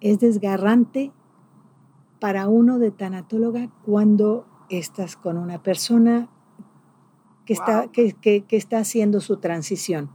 es 0.00 0.18
desgarrante 0.20 1.12
para 2.20 2.48
uno 2.48 2.78
de 2.78 2.90
tanatóloga 2.90 3.70
cuando 3.84 4.46
estás 4.70 5.16
con 5.16 5.38
una 5.38 5.62
persona 5.62 6.28
que, 7.44 7.54
está, 7.54 7.88
que, 7.90 8.44
está 8.50 8.78
haciendo 8.78 9.20
su 9.20 9.38
transición. 9.38 10.10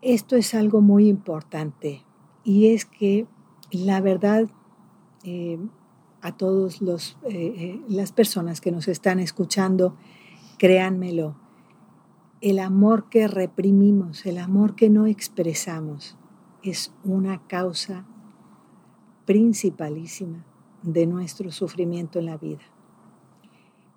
Esto 0.00 0.36
es 0.36 0.54
algo 0.54 0.80
muy 0.80 1.08
importante 1.08 2.02
y 2.42 2.68
es 2.68 2.84
que 2.84 3.26
la 3.70 4.00
verdad 4.00 4.48
eh, 5.24 5.58
a 6.24 6.32
todas 6.32 6.80
eh, 6.80 7.16
eh, 7.28 7.80
las 7.86 8.12
personas 8.12 8.62
que 8.62 8.72
nos 8.72 8.88
están 8.88 9.20
escuchando, 9.20 9.94
créanmelo, 10.58 11.36
el 12.40 12.60
amor 12.60 13.10
que 13.10 13.28
reprimimos, 13.28 14.24
el 14.24 14.38
amor 14.38 14.74
que 14.74 14.88
no 14.88 15.06
expresamos, 15.06 16.16
es 16.62 16.94
una 17.04 17.46
causa 17.46 18.06
principalísima 19.24 20.44
de 20.82 21.06
nuestro 21.06 21.50
sufrimiento 21.50 22.18
en 22.18 22.26
la 22.26 22.36
vida. 22.36 22.62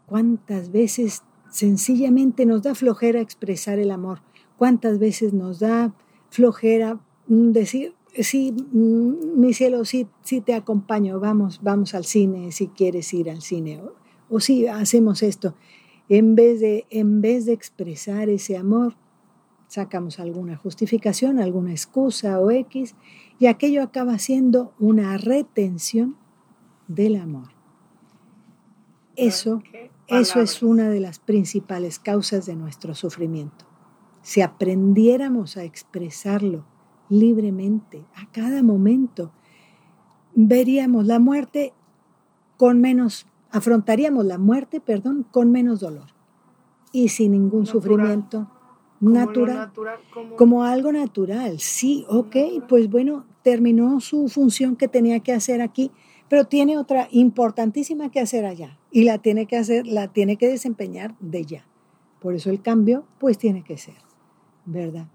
¿Cuántas 0.05 0.71
veces 0.71 1.23
sencillamente 1.49 2.45
nos 2.45 2.63
da 2.63 2.75
flojera 2.75 3.19
expresar 3.19 3.79
el 3.79 3.91
amor? 3.91 4.21
¿Cuántas 4.57 4.99
veces 4.99 5.33
nos 5.33 5.59
da 5.59 5.93
flojera 6.29 6.99
mm, 7.27 7.51
decir, 7.51 7.93
sí, 8.23 8.53
mm, 8.53 9.39
mi 9.39 9.53
cielo, 9.53 9.85
sí, 9.85 10.07
sí 10.23 10.41
te 10.41 10.53
acompaño, 10.53 11.19
vamos, 11.19 11.59
vamos 11.61 11.93
al 11.93 12.05
cine 12.05 12.51
si 12.51 12.67
quieres 12.67 13.13
ir 13.13 13.29
al 13.29 13.41
cine, 13.41 13.81
o, 13.81 13.93
o 14.29 14.39
sí, 14.39 14.67
hacemos 14.67 15.23
esto. 15.23 15.55
En 16.09 16.35
vez, 16.35 16.59
de, 16.61 16.85
en 16.89 17.21
vez 17.21 17.45
de 17.45 17.53
expresar 17.53 18.29
ese 18.29 18.57
amor, 18.57 18.95
sacamos 19.67 20.19
alguna 20.19 20.55
justificación, 20.55 21.39
alguna 21.39 21.71
excusa 21.71 22.39
o 22.39 22.49
X, 22.49 22.95
y 23.39 23.47
aquello 23.47 23.83
acaba 23.83 24.17
siendo 24.19 24.73
una 24.79 25.17
retención 25.17 26.17
del 26.87 27.15
amor. 27.15 27.49
Eso, 29.15 29.61
eso 30.07 30.41
es 30.41 30.61
una 30.61 30.89
de 30.89 30.99
las 30.99 31.19
principales 31.19 31.99
causas 31.99 32.45
de 32.45 32.55
nuestro 32.55 32.95
sufrimiento. 32.95 33.65
Si 34.21 34.41
aprendiéramos 34.41 35.57
a 35.57 35.63
expresarlo 35.63 36.65
libremente, 37.09 38.05
a 38.15 38.29
cada 38.31 38.63
momento. 38.63 39.31
Veríamos 40.35 41.05
la 41.07 41.19
muerte 41.19 41.73
con 42.57 42.81
menos, 42.81 43.27
afrontaríamos 43.51 44.25
la 44.25 44.37
muerte, 44.37 44.81
perdón, 44.81 45.25
con 45.31 45.51
menos 45.51 45.79
dolor 45.79 46.07
y 46.91 47.09
sin 47.09 47.33
ningún 47.33 47.65
sufrimiento 47.65 48.49
natural, 48.99 49.71
como, 50.35 50.63
algo 50.63 50.91
natural. 50.91 51.59
Sí, 51.59 52.05
ok, 52.09 52.35
pues 52.67 52.89
bueno, 52.89 53.25
terminó 53.43 53.99
su 53.99 54.27
función 54.27 54.75
que 54.75 54.87
tenía 54.87 55.19
que 55.19 55.33
hacer 55.33 55.61
aquí, 55.61 55.91
pero 56.29 56.45
tiene 56.45 56.77
otra 56.77 57.07
importantísima 57.11 58.09
que 58.09 58.19
hacer 58.19 58.45
allá 58.45 58.79
y 58.91 59.03
la 59.03 59.19
tiene 59.19 59.45
que 59.45 59.57
hacer, 59.57 59.87
la 59.87 60.07
tiene 60.09 60.37
que 60.37 60.47
desempeñar 60.47 61.15
de 61.19 61.45
ya. 61.45 61.67
Por 62.19 62.33
eso 62.33 62.49
el 62.49 62.61
cambio, 62.61 63.05
pues 63.19 63.37
tiene 63.37 63.63
que 63.63 63.77
ser, 63.77 63.97
¿verdad? 64.65 65.07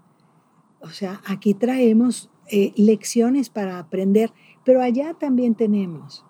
O 0.81 0.89
sea, 0.89 1.21
aquí 1.25 1.53
traemos 1.53 2.29
eh, 2.49 2.73
lecciones 2.75 3.49
para 3.49 3.79
aprender, 3.79 4.31
pero 4.65 4.81
allá 4.81 5.13
también 5.13 5.55
tenemos. 5.55 6.25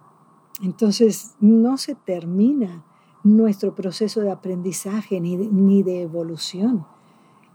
Entonces, 0.62 1.36
no 1.40 1.78
se 1.78 1.96
termina 1.96 2.86
nuestro 3.24 3.74
proceso 3.74 4.22
de 4.22 4.32
aprendizaje 4.32 5.20
ni 5.20 5.84
de, 5.84 6.02
evolución. 6.02 6.86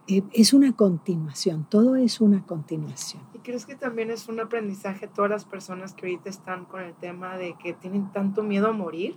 Eh, 0.09 0.25
es 0.33 0.53
una 0.53 0.75
continuación, 0.75 1.67
todo 1.69 1.97
es 1.97 2.21
una 2.21 2.45
continuación. 2.45 3.23
¿Y 3.35 3.39
crees 3.39 3.67
que 3.67 3.77
también 3.77 4.11
es 4.11 4.29
un 4.29 4.41
aprendizaje 4.41 5.07
todas 5.07 5.31
las 5.31 5.45
personas 5.45 5.95
que 5.95 6.07
ahorita 6.07 6.31
están 6.31 6.65
con 6.65 6.81
el 6.81 6.95
tema 6.95 7.37
de 7.37 7.55
que 7.59 7.75
tienen 7.75 8.11
tanto 8.13 8.43
miedo 8.43 8.69
a 8.69 8.73
morir? 8.73 9.17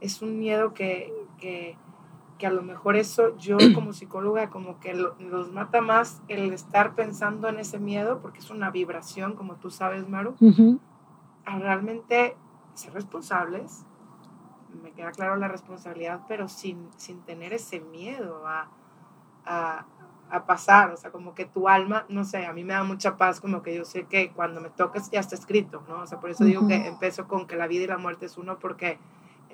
Es 0.00 0.22
un 0.22 0.38
miedo 0.38 0.74
que, 0.74 1.12
que 1.38 1.76
que 2.42 2.48
a 2.48 2.50
lo 2.50 2.62
mejor 2.64 2.96
eso 2.96 3.36
yo 3.38 3.56
como 3.72 3.92
psicóloga 3.92 4.50
como 4.50 4.80
que 4.80 4.94
los 4.94 5.52
mata 5.52 5.80
más 5.80 6.20
el 6.26 6.52
estar 6.52 6.96
pensando 6.96 7.48
en 7.48 7.60
ese 7.60 7.78
miedo, 7.78 8.18
porque 8.20 8.40
es 8.40 8.50
una 8.50 8.72
vibración, 8.72 9.34
como 9.36 9.54
tú 9.54 9.70
sabes, 9.70 10.08
Maru, 10.08 10.34
a 11.44 11.58
realmente 11.60 12.36
ser 12.74 12.94
responsables, 12.94 13.86
me 14.82 14.90
queda 14.90 15.12
claro 15.12 15.36
la 15.36 15.46
responsabilidad, 15.46 16.22
pero 16.26 16.48
sin, 16.48 16.88
sin 16.96 17.20
tener 17.20 17.52
ese 17.52 17.78
miedo 17.78 18.44
a, 18.44 18.68
a, 19.44 19.86
a, 20.32 20.46
pasar, 20.46 20.90
o 20.92 20.96
sea, 20.96 21.10
como 21.10 21.34
que 21.34 21.44
tu 21.44 21.68
alma, 21.68 22.06
no 22.08 22.24
sé, 22.24 22.46
a 22.46 22.52
mí 22.52 22.64
me 22.64 22.72
da 22.72 22.82
mucha 22.82 23.16
paz, 23.16 23.40
como 23.40 23.62
que 23.62 23.74
yo 23.74 23.84
sé 23.84 24.04
que 24.04 24.30
cuando 24.30 24.60
me 24.60 24.70
toques 24.70 25.10
ya 25.10 25.20
está 25.20 25.34
escrito, 25.34 25.82
¿no? 25.88 26.00
O 26.00 26.06
sea, 26.06 26.20
por 26.20 26.30
eso 26.30 26.44
digo 26.44 26.66
que 26.66 26.74
empiezo 26.74 27.28
con 27.28 27.46
que 27.46 27.56
la 27.56 27.66
vida 27.66 27.84
y 27.84 27.86
la 27.86 27.98
muerte 27.98 28.26
es 28.26 28.38
uno, 28.38 28.58
porque 28.58 28.98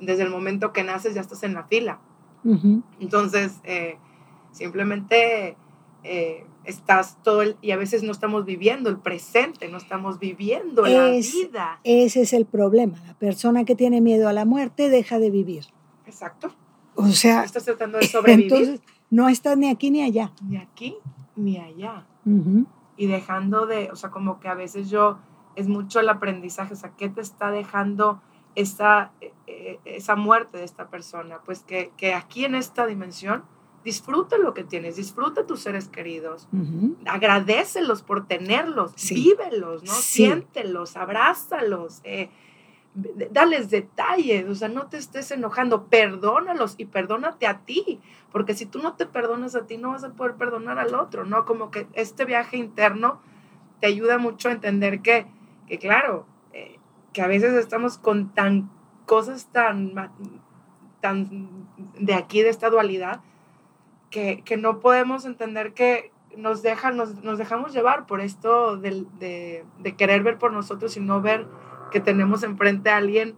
desde 0.01 0.23
el 0.23 0.31
momento 0.31 0.73
que 0.73 0.85
naces 0.85 1.15
ya 1.15 1.21
estás 1.21 1.43
en 1.43 1.55
la 1.55 1.65
fila 1.65 1.99
Entonces, 3.01 3.61
eh, 3.65 3.99
simplemente 4.53 5.57
eh, 6.05 6.45
estás 6.65 7.21
todo 7.23 7.43
el, 7.43 7.57
y 7.61 7.73
a 7.73 7.77
veces 7.77 8.03
no 8.03 8.13
estamos 8.13 8.45
viviendo 8.45 8.91
el 8.91 8.99
presente, 8.99 9.69
no 9.69 9.79
estamos 9.79 10.19
viviendo 10.19 10.83
la 10.87 11.09
vida. 11.09 11.81
Ese 11.83 12.23
es 12.23 12.33
el 12.33 12.47
problema. 12.47 13.03
La 13.07 13.15
persona 13.15 13.65
que 13.65 13.75
tiene 13.75 14.01
miedo 14.01 14.29
a 14.29 14.33
la 14.33 14.45
muerte 14.45 14.89
deja 14.91 15.19
de 15.19 15.31
vivir. 15.31 15.67
Exacto. 16.07 16.55
O 16.95 17.09
sea, 17.09 17.45
estás 17.45 17.65
tratando 17.65 17.99
de 17.99 18.07
sobrevivir. 18.09 18.53
Entonces, 18.53 18.81
no 19.11 19.29
estás 19.29 19.57
ni 19.57 19.69
aquí 19.69 19.91
ni 19.91 20.03
allá. 20.03 20.33
Ni 20.43 20.57
aquí 20.57 20.97
ni 21.37 21.59
allá. 21.59 22.07
Y 22.97 23.07
dejando 23.07 23.67
de, 23.67 23.91
o 23.93 23.97
sea, 23.97 24.11
como 24.11 24.41
que 24.41 24.49
a 24.49 24.55
veces 24.55 24.91
yo, 24.91 25.19
es 25.57 25.69
mucho 25.69 26.01
el 26.01 26.09
aprendizaje, 26.09 26.75
o 26.75 26.77
sea, 26.77 26.91
¿qué 26.97 27.09
te 27.09 27.21
está 27.21 27.51
dejando 27.51 28.21
esa, 28.55 29.13
e, 29.21 29.33
e, 29.47 29.81
esa 29.85 30.17
muerte 30.17 30.59
de 30.59 30.65
esta 30.65 30.89
persona? 30.89 31.39
Pues 31.45 31.61
que, 31.61 31.93
que 31.97 32.15
aquí 32.15 32.45
en 32.45 32.55
esta 32.55 32.87
dimensión 32.87 33.45
disfruta 33.85 34.37
lo 34.37 34.53
que 34.53 34.65
tienes, 34.65 34.97
disfruta 34.97 35.47
tus 35.47 35.61
seres 35.61 35.89
queridos, 35.89 36.49
agradecelos 37.07 38.03
por 38.03 38.27
tenerlos, 38.27 38.93
vívelos, 39.09 39.85
¿no? 39.85 39.93
Siéntelos, 39.93 40.97
abrázalos, 40.97 42.01
eh, 42.05 42.29
dales 42.95 43.71
detalles, 43.71 44.49
o 44.49 44.55
sea, 44.55 44.69
no 44.69 44.87
te 44.87 44.97
estés 44.97 45.31
enojando, 45.31 45.87
perdónalos 45.87 46.75
y 46.79 46.87
perdónate 46.87 47.47
a 47.47 47.59
ti, 47.61 48.01
porque 48.33 48.55
si 48.55 48.67
tú 48.67 48.81
no 48.81 48.95
te 48.95 49.07
perdonas 49.07 49.55
a 49.55 49.67
ti, 49.67 49.79
no 49.79 49.91
vas 49.91 50.05
a 50.05 50.13
poder 50.13 50.35
perdonar 50.35 50.79
al 50.79 50.95
otro, 50.95 51.25
¿no? 51.25 51.45
Como 51.45 51.71
que 51.71 51.87
este 51.93 52.25
viaje 52.25 52.57
interno 52.57 53.21
te 53.81 53.87
ayuda 53.87 54.19
mucho 54.19 54.49
a 54.49 54.53
entender 54.53 55.01
que, 55.01 55.27
que 55.67 55.79
claro, 55.79 56.27
eh, 56.53 56.79
que 57.13 57.23
a 57.23 57.29
veces 57.29 57.55
estamos 57.55 57.99
con 57.99 58.35
tan 58.35 58.71
cosas 59.07 59.47
tan, 59.53 59.95
tan 61.01 61.49
de 61.99 62.15
aquí, 62.15 62.43
de 62.43 62.51
esta 62.51 62.71
dualidad, 62.71 63.21
que, 64.11 64.43
que 64.45 64.57
no 64.57 64.81
podemos 64.81 65.25
entender 65.25 65.73
que 65.73 66.13
nos, 66.37 66.63
deja, 66.63 66.91
nos, 66.93 67.23
nos 67.23 67.39
dejamos 67.39 67.73
llevar 67.73 68.07
por 68.07 68.21
esto 68.21 68.77
de, 68.77 69.07
de, 69.19 69.97
querer 69.97 70.23
ver 70.23 70.39
por 70.39 70.53
nosotros 70.53 70.97
y 70.97 71.01
no 71.01 71.21
ver 71.21 71.47
que 71.91 72.01
tenemos 72.01 72.43
enfrente 72.43 72.91
a 72.91 72.97
alguien 72.97 73.35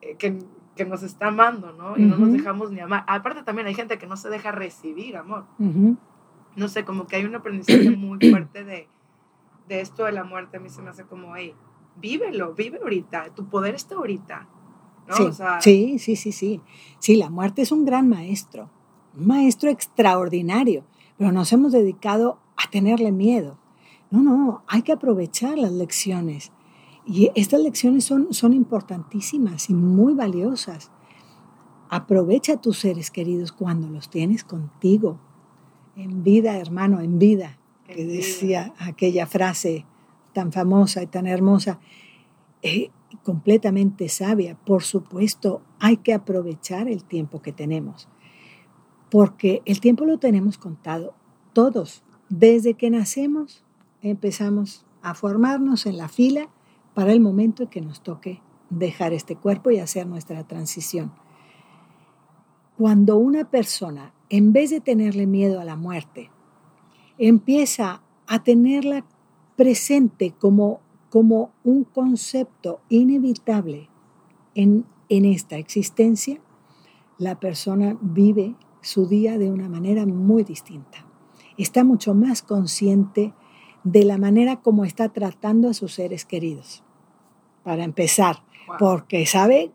eh, 0.00 0.16
que, 0.16 0.38
que 0.76 0.84
nos 0.84 1.02
está 1.02 1.28
amando, 1.28 1.72
¿no? 1.72 1.96
Y 1.96 2.02
no 2.02 2.16
nos 2.16 2.32
dejamos 2.32 2.70
ni 2.70 2.80
amar. 2.80 3.04
Aparte 3.06 3.42
también 3.42 3.66
hay 3.66 3.74
gente 3.74 3.98
que 3.98 4.06
no 4.06 4.16
se 4.16 4.28
deja 4.30 4.52
recibir 4.52 5.16
amor. 5.16 5.44
No 6.54 6.68
sé, 6.68 6.84
como 6.84 7.06
que 7.06 7.16
hay 7.16 7.24
un 7.24 7.34
aprendizaje 7.34 7.90
muy 7.96 8.18
fuerte 8.30 8.64
de, 8.64 8.88
de 9.68 9.80
esto 9.80 10.04
de 10.04 10.12
la 10.12 10.24
muerte. 10.24 10.58
A 10.58 10.60
mí 10.60 10.68
se 10.68 10.82
me 10.82 10.90
hace 10.90 11.04
como, 11.04 11.36
hey, 11.36 11.54
vívelo, 11.96 12.54
vive 12.54 12.78
ahorita, 12.82 13.30
tu 13.34 13.46
poder 13.46 13.74
está 13.74 13.94
ahorita. 13.96 14.48
¿no? 15.08 15.32
Sí, 15.60 15.98
sí, 15.98 15.98
sí, 15.98 16.16
sí, 16.16 16.32
sí. 16.32 16.60
Sí, 16.98 17.16
la 17.16 17.30
muerte 17.30 17.62
es 17.62 17.72
un 17.72 17.84
gran 17.84 18.08
maestro 18.08 18.70
un 19.16 19.26
maestro 19.26 19.70
extraordinario, 19.70 20.84
pero 21.16 21.32
nos 21.32 21.52
hemos 21.52 21.72
dedicado 21.72 22.38
a 22.56 22.70
tenerle 22.70 23.12
miedo. 23.12 23.58
No, 24.10 24.22
no, 24.22 24.62
hay 24.66 24.82
que 24.82 24.92
aprovechar 24.92 25.58
las 25.58 25.72
lecciones. 25.72 26.52
Y 27.06 27.30
estas 27.34 27.60
lecciones 27.60 28.04
son, 28.04 28.32
son 28.32 28.52
importantísimas 28.52 29.70
y 29.70 29.74
muy 29.74 30.14
valiosas. 30.14 30.90
Aprovecha 31.88 32.54
a 32.54 32.60
tus 32.60 32.78
seres 32.78 33.10
queridos 33.10 33.52
cuando 33.52 33.88
los 33.88 34.08
tienes 34.08 34.44
contigo. 34.44 35.18
En 35.96 36.22
vida, 36.22 36.56
hermano, 36.58 37.00
en 37.00 37.18
vida. 37.18 37.58
Que 37.86 38.06
decía 38.06 38.72
aquella 38.78 39.26
frase 39.26 39.84
tan 40.32 40.52
famosa 40.52 41.02
y 41.02 41.06
tan 41.06 41.26
hermosa. 41.26 41.80
Eh, 42.62 42.90
completamente 43.22 44.08
sabia. 44.08 44.56
Por 44.64 44.82
supuesto, 44.82 45.60
hay 45.78 45.98
que 45.98 46.14
aprovechar 46.14 46.88
el 46.88 47.04
tiempo 47.04 47.42
que 47.42 47.52
tenemos 47.52 48.08
porque 49.12 49.60
el 49.66 49.78
tiempo 49.82 50.06
lo 50.06 50.16
tenemos 50.16 50.56
contado 50.56 51.12
todos. 51.52 52.02
Desde 52.30 52.72
que 52.72 52.88
nacemos 52.88 53.62
empezamos 54.00 54.86
a 55.02 55.12
formarnos 55.12 55.84
en 55.84 55.98
la 55.98 56.08
fila 56.08 56.48
para 56.94 57.12
el 57.12 57.20
momento 57.20 57.64
en 57.64 57.68
que 57.68 57.80
nos 57.80 58.02
toque 58.02 58.42
dejar 58.70 59.12
este 59.12 59.36
cuerpo 59.36 59.70
y 59.70 59.78
hacer 59.78 60.06
nuestra 60.06 60.44
transición. 60.44 61.12
Cuando 62.76 63.16
una 63.16 63.50
persona, 63.50 64.14
en 64.28 64.52
vez 64.52 64.70
de 64.70 64.80
tenerle 64.80 65.26
miedo 65.26 65.60
a 65.60 65.64
la 65.64 65.76
muerte, 65.76 66.30
empieza 67.18 68.02
a 68.26 68.42
tenerla 68.42 69.04
presente 69.56 70.34
como, 70.38 70.80
como 71.10 71.52
un 71.64 71.84
concepto 71.84 72.80
inevitable 72.88 73.88
en, 74.54 74.86
en 75.08 75.24
esta 75.26 75.56
existencia, 75.56 76.40
la 77.18 77.38
persona 77.38 77.96
vive 78.00 78.56
su 78.80 79.06
día 79.06 79.38
de 79.38 79.50
una 79.50 79.68
manera 79.68 80.06
muy 80.06 80.42
distinta. 80.42 81.06
Está 81.56 81.84
mucho 81.84 82.14
más 82.14 82.42
consciente 82.42 83.34
de 83.84 84.04
la 84.04 84.18
manera 84.18 84.60
como 84.60 84.84
está 84.84 85.08
tratando 85.08 85.68
a 85.68 85.74
sus 85.74 85.94
seres 85.94 86.24
queridos, 86.24 86.82
para 87.64 87.84
empezar, 87.84 88.42
porque 88.78 89.26
sabe 89.26 89.72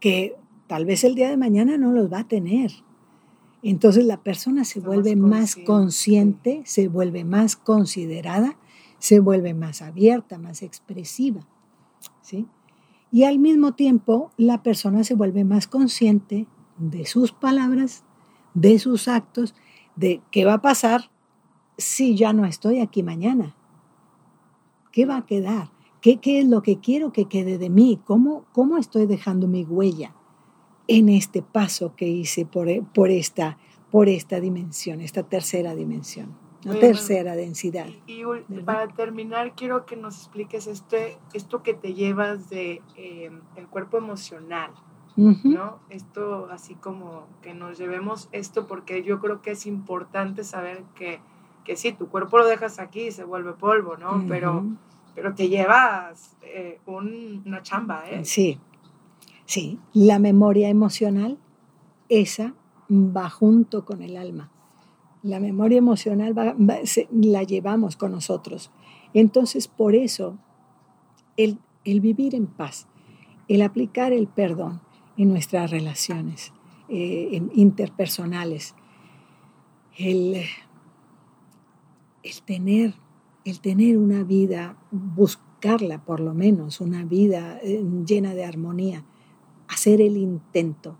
que 0.00 0.36
tal 0.66 0.84
vez 0.84 1.04
el 1.04 1.14
día 1.14 1.30
de 1.30 1.36
mañana 1.36 1.78
no 1.78 1.92
los 1.92 2.12
va 2.12 2.20
a 2.20 2.28
tener. 2.28 2.72
Entonces 3.62 4.04
la 4.04 4.22
persona 4.22 4.64
se 4.64 4.80
vuelve 4.80 5.16
más 5.16 5.56
consciente, 5.56 6.62
se 6.64 6.88
vuelve 6.88 7.24
más 7.24 7.56
considerada, 7.56 8.56
se 8.98 9.18
vuelve 9.20 9.54
más 9.54 9.82
abierta, 9.82 10.38
más 10.38 10.62
expresiva. 10.62 11.40
¿sí? 12.22 12.46
Y 13.10 13.24
al 13.24 13.38
mismo 13.38 13.74
tiempo 13.74 14.30
la 14.36 14.62
persona 14.62 15.02
se 15.02 15.14
vuelve 15.14 15.44
más 15.44 15.66
consciente 15.66 16.46
de 16.76 17.06
sus 17.06 17.32
palabras 17.32 18.04
de 18.54 18.78
sus 18.78 19.08
actos, 19.08 19.54
de 19.96 20.20
qué 20.30 20.44
va 20.44 20.54
a 20.54 20.62
pasar 20.62 21.10
si 21.78 22.16
ya 22.16 22.32
no 22.32 22.44
estoy 22.44 22.80
aquí 22.80 23.02
mañana. 23.02 23.54
¿Qué 24.92 25.06
va 25.06 25.18
a 25.18 25.26
quedar? 25.26 25.70
¿Qué, 26.00 26.18
qué 26.18 26.40
es 26.40 26.48
lo 26.48 26.62
que 26.62 26.78
quiero 26.80 27.12
que 27.12 27.26
quede 27.26 27.56
de 27.56 27.70
mí? 27.70 28.00
¿Cómo, 28.04 28.44
¿Cómo 28.52 28.76
estoy 28.76 29.06
dejando 29.06 29.46
mi 29.46 29.64
huella 29.64 30.14
en 30.88 31.08
este 31.08 31.42
paso 31.42 31.94
que 31.96 32.06
hice 32.08 32.44
por, 32.44 32.68
por, 32.88 33.10
esta, 33.10 33.58
por 33.90 34.08
esta 34.08 34.40
dimensión, 34.40 35.00
esta 35.00 35.22
tercera 35.22 35.74
dimensión? 35.74 36.36
La 36.64 36.78
tercera 36.78 37.36
densidad. 37.36 37.86
Y, 38.08 38.24
para 38.62 38.88
terminar, 38.88 39.54
quiero 39.54 39.86
que 39.86 39.96
nos 39.96 40.16
expliques 40.16 40.66
este, 40.66 41.16
esto 41.32 41.62
que 41.62 41.72
te 41.72 41.94
llevas 41.94 42.50
de 42.50 42.82
eh, 42.96 43.30
el 43.56 43.68
cuerpo 43.68 43.96
emocional. 43.96 44.72
¿no? 45.16 45.80
Esto 45.90 46.48
así 46.48 46.74
como 46.76 47.26
que 47.42 47.52
nos 47.52 47.76
llevemos 47.76 48.28
esto 48.30 48.68
porque 48.68 49.02
yo 49.02 49.18
creo 49.18 49.42
que 49.42 49.50
es 49.50 49.66
importante 49.66 50.44
saber 50.44 50.84
que, 50.94 51.20
que 51.68 51.76
sí, 51.76 51.92
tu 51.92 52.08
cuerpo 52.08 52.38
lo 52.38 52.46
dejas 52.46 52.78
aquí 52.78 53.08
y 53.08 53.12
se 53.12 53.24
vuelve 53.24 53.52
polvo, 53.52 53.98
¿no? 53.98 54.24
pero, 54.26 54.64
pero 55.14 55.34
te 55.34 55.50
llevas 55.50 56.34
eh, 56.40 56.80
una 56.86 57.62
chamba, 57.62 58.08
¿eh? 58.08 58.24
Sí, 58.24 58.58
sí. 59.44 59.78
La 59.92 60.18
memoria 60.18 60.70
emocional, 60.70 61.36
esa 62.08 62.54
va 62.90 63.28
junto 63.28 63.84
con 63.84 64.00
el 64.00 64.16
alma. 64.16 64.50
La 65.22 65.40
memoria 65.40 65.76
emocional 65.76 66.34
la 67.10 67.42
llevamos 67.42 67.96
con 67.96 68.12
nosotros. 68.12 68.70
Entonces, 69.12 69.68
por 69.68 69.94
eso, 69.94 70.38
el, 71.36 71.58
el 71.84 72.00
vivir 72.00 72.34
en 72.34 72.46
paz, 72.46 72.86
el 73.46 73.60
aplicar 73.60 74.14
el 74.14 74.26
perdón, 74.26 74.80
en 75.18 75.28
nuestras 75.28 75.70
relaciones 75.70 76.54
eh, 76.88 77.42
interpersonales. 77.52 78.74
El, 79.98 80.46
el, 82.28 82.42
tener, 82.42 82.94
el 83.44 83.60
tener 83.60 83.96
una 83.96 84.22
vida, 84.22 84.76
buscarla 84.90 86.04
por 86.04 86.20
lo 86.20 86.34
menos, 86.34 86.80
una 86.80 87.04
vida 87.04 87.58
eh, 87.62 87.82
llena 88.06 88.34
de 88.34 88.44
armonía, 88.44 89.04
hacer 89.68 90.00
el 90.00 90.16
intento. 90.16 90.98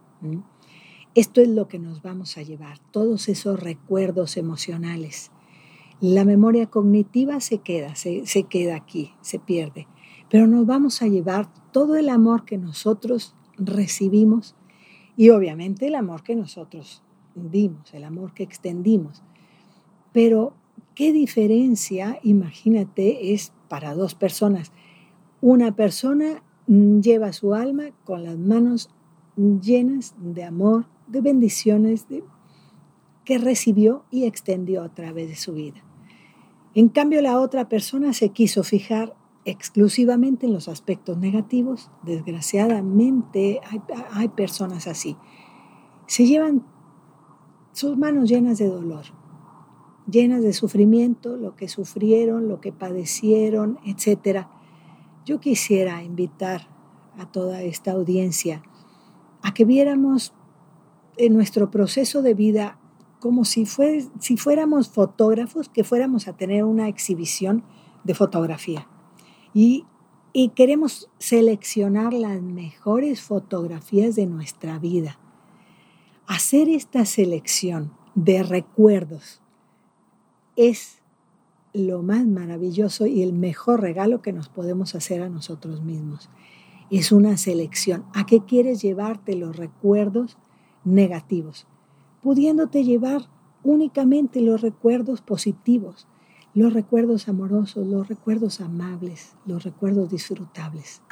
Esto 1.15 1.41
es 1.41 1.49
lo 1.49 1.69
que 1.69 1.79
nos 1.79 2.03
vamos 2.03 2.39
a 2.39 2.43
llevar, 2.43 2.79
todos 2.91 3.29
esos 3.29 3.61
recuerdos 3.61 4.37
emocionales. 4.37 5.31
La 6.01 6.25
memoria 6.25 6.67
cognitiva 6.67 7.41
se 7.41 7.59
queda, 7.59 7.95
se, 7.95 8.27
se 8.27 8.45
queda 8.45 8.77
aquí, 8.77 9.13
se 9.21 9.39
pierde, 9.39 9.87
pero 10.31 10.47
nos 10.47 10.67
vamos 10.67 11.03
a 11.03 11.09
llevar 11.09 11.53
todo 11.73 11.97
el 11.97 12.09
amor 12.09 12.45
que 12.45 12.57
nosotros 12.57 13.35
recibimos 13.57 14.55
y 15.17 15.31
obviamente 15.31 15.89
el 15.89 15.97
amor 15.97 16.23
que 16.23 16.37
nosotros 16.37 17.03
dimos, 17.35 17.93
el 17.93 18.05
amor 18.05 18.33
que 18.33 18.45
extendimos. 18.45 19.23
Pero, 20.13 20.55
¿qué 20.99 21.13
diferencia, 21.13 22.19
imagínate, 22.25 23.33
es 23.33 23.53
para 23.69 23.95
dos 23.95 24.17
personas? 24.17 24.73
Una 25.41 25.77
persona 25.77 26.43
lleva 26.67 27.33
su 27.33 27.55
alma 27.55 27.91
con 28.03 28.25
las 28.25 28.37
manos 28.37 28.91
llenas 29.37 30.17
de 30.19 30.43
amor, 30.43 30.87
de 31.07 31.21
bendiciones 31.21 32.07
que 33.25 33.39
recibió 33.39 34.07
y 34.11 34.25
extendió 34.25 34.83
a 34.83 34.93
través 34.93 35.29
de 35.29 35.37
su 35.37 35.53
vida. 35.53 35.85
En 36.75 36.89
cambio, 36.89 37.23
la 37.23 37.39
otra 37.39 37.69
persona 37.69 38.13
se 38.13 38.31
quiso 38.31 38.65
fijar 38.65 39.15
exclusivamente 39.45 40.47
en 40.47 40.53
los 40.53 40.67
aspectos 40.67 41.17
negativos. 41.17 41.93
Desgraciadamente 42.03 43.61
hay, 44.11 44.29
personas 44.31 44.89
así. 44.89 45.17
Se 46.07 46.27
llevan 46.27 46.67
sus 47.71 47.97
manos 47.97 48.29
llenas 48.29 48.59
de 48.59 48.67
dolor, 48.67 49.05
llenas 50.11 50.43
de 50.43 50.53
sufrimiento, 50.53 51.37
lo 51.37 51.55
que 51.55 51.69
sufrieron, 51.69 52.49
lo 52.49 52.61
que 52.61 52.73
padecieron, 52.73 53.79
etc. 53.85 54.47
Yo 55.25 55.41
quisiera 55.41 56.03
invitar 56.03 56.69
a 57.19 57.31
toda 57.31 57.63
esta 57.63 57.93
audiencia 57.93 58.63
a 59.43 59.53
que 59.55 59.65
viéramos 59.65 60.33
en 61.17 61.35
nuestro 61.35 61.71
proceso 61.71 62.23
de 62.23 62.35
vida 62.35 62.79
como 63.21 63.45
si, 63.45 63.67
si 64.21 64.37
fuéramos 64.37 64.89
fotógrafos, 64.89 65.69
que 65.69 65.85
fuéramos 65.85 66.29
a 66.29 66.37
tener 66.37 66.65
una 66.65 66.89
exhibición 66.89 67.65
de 68.05 68.15
fotografía. 68.15 68.87
Y 69.53 69.85
queremos 70.55 71.11
seleccionar 71.19 72.13
las 72.13 72.41
mejores 72.41 73.21
fotografías 73.21 74.15
de 74.15 74.27
nuestra 74.27 74.79
vida. 74.79 75.19
Hacer 76.29 76.69
esta 76.69 77.05
selección 77.07 77.93
de 78.15 78.45
recuerdos 78.45 79.43
es 80.59 80.99
lo 81.73 82.03
más 82.03 82.27
maravilloso 82.27 83.07
y 83.07 83.23
el 83.23 83.33
mejor 83.33 83.81
regalo 83.81 84.21
que 84.21 84.35
nos 84.35 84.51
podemos 84.51 84.95
hacer 84.95 85.23
a 85.23 85.31
nosotros 85.31 85.83
mismos. 85.83 86.29
Es 86.91 87.13
una 87.13 87.39
selección. 87.39 88.05
¿A 88.15 88.27
qué 88.27 88.41
quieres 88.41 88.83
llevarte 88.83 89.37
los 89.37 89.57
recuerdos 89.57 90.37
negativos? 90.85 91.67
Pudiéndote 92.23 92.85
llevar 92.85 93.31
únicamente 93.63 94.43
los 94.43 94.61
recuerdos 94.61 95.23
positivos 95.23 96.07
los 96.59 96.73
recuerdos 96.73 97.29
amorosos, 97.29 97.87
los 97.87 98.09
recuerdos 98.09 98.61
amables, 98.61 99.37
los 99.47 99.63
recuerdos 99.63 100.11
disfrutables. 100.11 101.03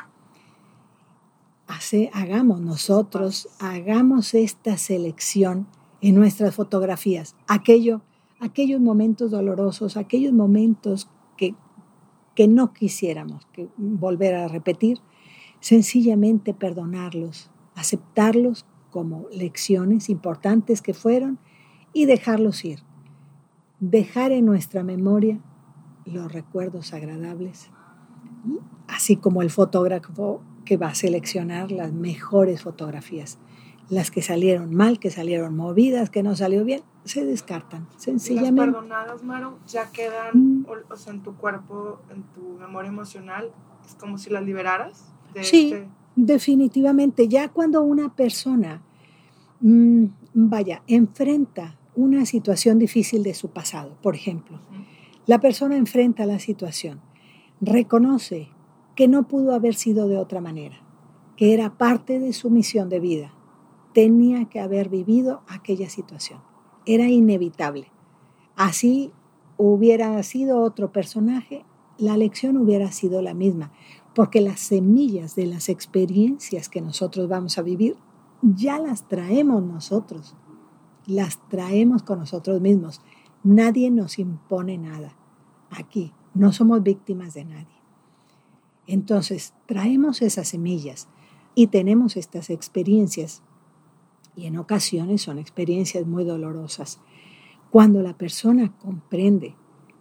Hace, 1.69 2.11
hagamos 2.13 2.61
nosotros, 2.61 3.49
hagamos 3.61 4.35
esta 4.35 4.77
selección 4.77 5.69
en 6.01 6.17
nuestras 6.17 6.55
fotografías, 6.55 7.37
aquello, 7.47 8.03
aquellos 8.41 8.81
momentos 8.81 9.31
dolorosos, 9.31 9.97
aquellos 9.97 10.33
momentos 10.33 11.09
que, 11.37 11.55
que 12.35 12.49
no 12.49 12.73
quisiéramos 12.73 13.47
volver 13.77 14.35
a 14.35 14.49
repetir, 14.49 14.99
sencillamente 15.61 16.55
perdonarlos, 16.55 17.51
aceptarlos 17.75 18.67
como 18.91 19.27
lecciones 19.33 20.09
importantes 20.09 20.83
que 20.83 20.95
fueron 20.95 21.39
y 21.93 22.05
dejarlos 22.07 22.65
ir 22.65 22.81
dejar 23.81 24.33
en 24.33 24.47
nuestra 24.47 24.83
memoria 24.83 25.39
los 26.05 26.33
recuerdos 26.33 26.95
agradables, 26.95 27.71
así 28.89 29.17
como 29.17 29.43
el 29.43 29.51
fotógrafo 29.51 30.43
que 30.65 30.77
va 30.77 30.89
a 30.89 30.95
seleccionar 30.95 31.71
las 31.71 31.93
mejores 31.93 32.63
fotografías. 32.63 33.39
Las 33.89 34.11
que 34.11 34.21
salieron 34.21 34.75
mal, 34.75 34.99
que 34.99 35.11
salieron 35.11 35.57
movidas, 35.57 36.11
que 36.11 36.23
no 36.23 36.35
salió 36.35 36.65
bien, 36.65 36.83
se 37.05 37.25
descartan, 37.25 37.87
sencillamente. 37.97 38.67
Las 38.67 38.75
perdonadas, 38.75 39.23
Maro, 39.23 39.59
ya 39.69 39.91
quedan 39.93 40.33
mm. 40.35 40.67
en 41.07 41.21
tu 41.23 41.37
cuerpo, 41.37 42.01
en 42.11 42.23
tu 42.35 42.59
memoria 42.59 42.89
emocional, 42.89 43.53
es 43.87 43.95
como 43.95 44.19
si 44.19 44.31
las 44.31 44.45
liberaras. 44.45 45.13
sí, 45.43 45.73
este 45.73 45.89
definitivamente. 46.17 47.29
Ya 47.29 47.49
cuando 47.49 47.83
una 47.83 48.15
persona, 48.15 48.83
mm, 49.61 50.07
vaya, 50.35 50.83
enfrenta 50.87 51.79
una 51.95 52.27
situación 52.27 52.79
difícil 52.79 53.23
de 53.23 53.35
su 53.35 53.51
pasado, 53.51 53.97
por 54.03 54.17
ejemplo. 54.17 54.59
La 55.27 55.41
persona 55.41 55.77
enfrenta 55.77 56.27
la 56.27 56.39
situación, 56.39 57.01
reconoce 57.61 58.49
que 58.95 59.09
no 59.09 59.29
pudo 59.29 59.55
haber 59.55 59.75
sido 59.75 60.09
de 60.09 60.19
otra 60.19 60.41
manera, 60.41 60.77
que 61.37 61.55
era 61.55 61.77
parte 61.77 62.19
de 62.19 62.33
su 62.33 62.51
misión 62.51 62.89
de 62.89 63.01
vida. 63.01 63.33
Tenía 63.97 64.45
que 64.45 64.61
haber 64.61 64.91
vivido 64.91 65.41
aquella 65.49 65.89
situación. 65.89 66.41
Era 66.85 67.09
inevitable. 67.09 67.91
Así 68.55 69.11
hubiera 69.57 70.23
sido 70.23 70.61
otro 70.61 70.93
personaje, 70.93 71.65
la 71.97 72.19
lección 72.19 72.59
hubiera 72.59 72.93
sido 72.93 73.23
la 73.23 73.33
misma, 73.33 73.73
porque 74.15 74.43
las 74.43 74.61
semillas 74.61 75.35
de 75.35 75.47
las 75.47 75.71
experiencias 75.71 76.69
que 76.69 76.83
nosotros 76.83 77.27
vamos 77.27 77.57
a 77.57 77.63
vivir 77.63 77.97
ya 78.43 78.79
las 78.79 79.09
traemos 79.09 79.63
nosotros 79.63 80.37
las 81.07 81.39
traemos 81.49 82.03
con 82.03 82.19
nosotros 82.19 82.61
mismos. 82.61 83.01
Nadie 83.45 83.91
nos 83.91 84.19
impone 84.19 84.77
nada. 84.77 85.17
Aquí 85.71 86.13
no 86.35 86.53
somos 86.53 86.83
víctimas 86.83 87.35
de 87.35 87.45
nadie. 87.45 87.77
Entonces, 88.87 89.55
traemos 89.67 90.21
esas 90.23 90.49
semillas 90.49 91.09
y 91.55 91.69
tenemos 91.69 92.17
estas 92.17 92.51
experiencias. 92.51 93.43
Y 94.37 94.47
en 94.47 94.59
ocasiones 94.59 95.23
son 95.23 95.39
experiencias 95.39 96.07
muy 96.07 96.25
dolorosas. 96.25 97.01
Cuando 97.71 98.03
la 98.03 98.17
persona 98.17 98.77
comprende 98.79 99.57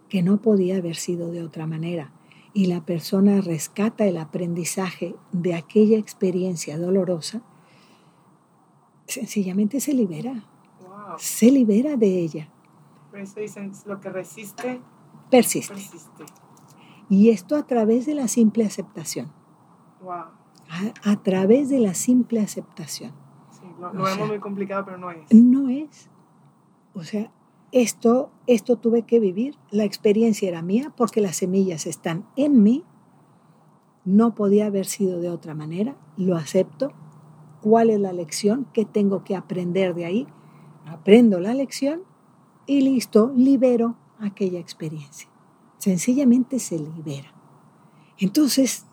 que 0.08 0.22
no 0.22 0.40
podía 0.40 0.76
haber 0.76 0.96
sido 0.96 1.32
de 1.32 1.42
otra 1.42 1.66
manera 1.66 2.12
y 2.52 2.66
la 2.66 2.84
persona 2.84 3.40
rescata 3.40 4.06
el 4.06 4.18
aprendizaje 4.18 5.16
de 5.32 5.54
aquella 5.54 5.98
experiencia 5.98 6.78
dolorosa, 6.78 7.42
sencillamente 9.06 9.80
se 9.80 9.94
libera 9.94 10.44
se 11.18 11.50
libera 11.50 11.96
de 11.96 12.20
ella. 12.20 12.48
Por 13.10 13.20
eso 13.20 13.40
dicen, 13.40 13.72
lo 13.86 14.00
que 14.00 14.10
resiste, 14.10 14.80
persiste. 15.30 15.74
Y 17.08 17.30
esto 17.30 17.56
a 17.56 17.66
través 17.66 18.06
de 18.06 18.14
la 18.14 18.28
simple 18.28 18.64
aceptación. 18.64 19.32
Wow. 20.02 20.24
A, 21.04 21.22
través 21.22 21.68
de 21.68 21.78
la 21.78 21.94
simple 21.94 22.40
aceptación. 22.40 23.12
Sí, 23.76 23.80
lo, 23.80 24.04
vemos 24.04 24.28
muy 24.28 24.38
complicado, 24.38 24.84
pero 24.86 24.98
no 24.98 25.10
es. 25.10 25.32
No 25.32 25.68
es. 25.68 26.08
O 26.94 27.02
sea, 27.02 27.30
esto, 27.72 28.30
esto 28.46 28.76
tuve 28.76 29.02
que 29.02 29.20
vivir, 29.20 29.56
la 29.70 29.84
experiencia 29.84 30.48
era 30.48 30.62
mía 30.62 30.92
porque 30.96 31.20
las 31.20 31.36
semillas 31.36 31.86
están 31.86 32.26
en 32.36 32.62
mí, 32.62 32.84
no 34.04 34.34
podía 34.34 34.66
haber 34.66 34.86
sido 34.86 35.20
de 35.20 35.28
otra 35.28 35.54
manera, 35.54 35.96
lo 36.16 36.36
acepto, 36.36 36.92
cuál 37.60 37.90
es 37.90 38.00
la 38.00 38.12
lección, 38.12 38.66
qué 38.72 38.84
tengo 38.84 39.24
que 39.24 39.36
aprender 39.36 39.94
de 39.94 40.04
ahí 40.04 40.26
aprendo 40.86 41.40
la 41.40 41.52
lección 41.52 42.02
y 42.66 42.80
listo, 42.80 43.32
libero 43.36 43.96
aquella 44.18 44.58
experiencia. 44.58 45.28
Sencillamente 45.78 46.58
se 46.58 46.78
libera. 46.78 47.32
Entonces, 48.18 48.86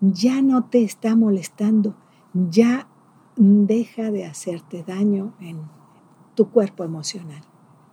ya 0.00 0.40
no 0.40 0.66
te 0.66 0.82
está 0.82 1.16
molestando, 1.16 1.96
ya 2.32 2.88
deja 3.38 4.10
de 4.10 4.26
hacerte 4.26 4.82
daño 4.82 5.32
en 5.40 5.62
tu 6.34 6.50
cuerpo 6.50 6.84
emocional. 6.84 7.42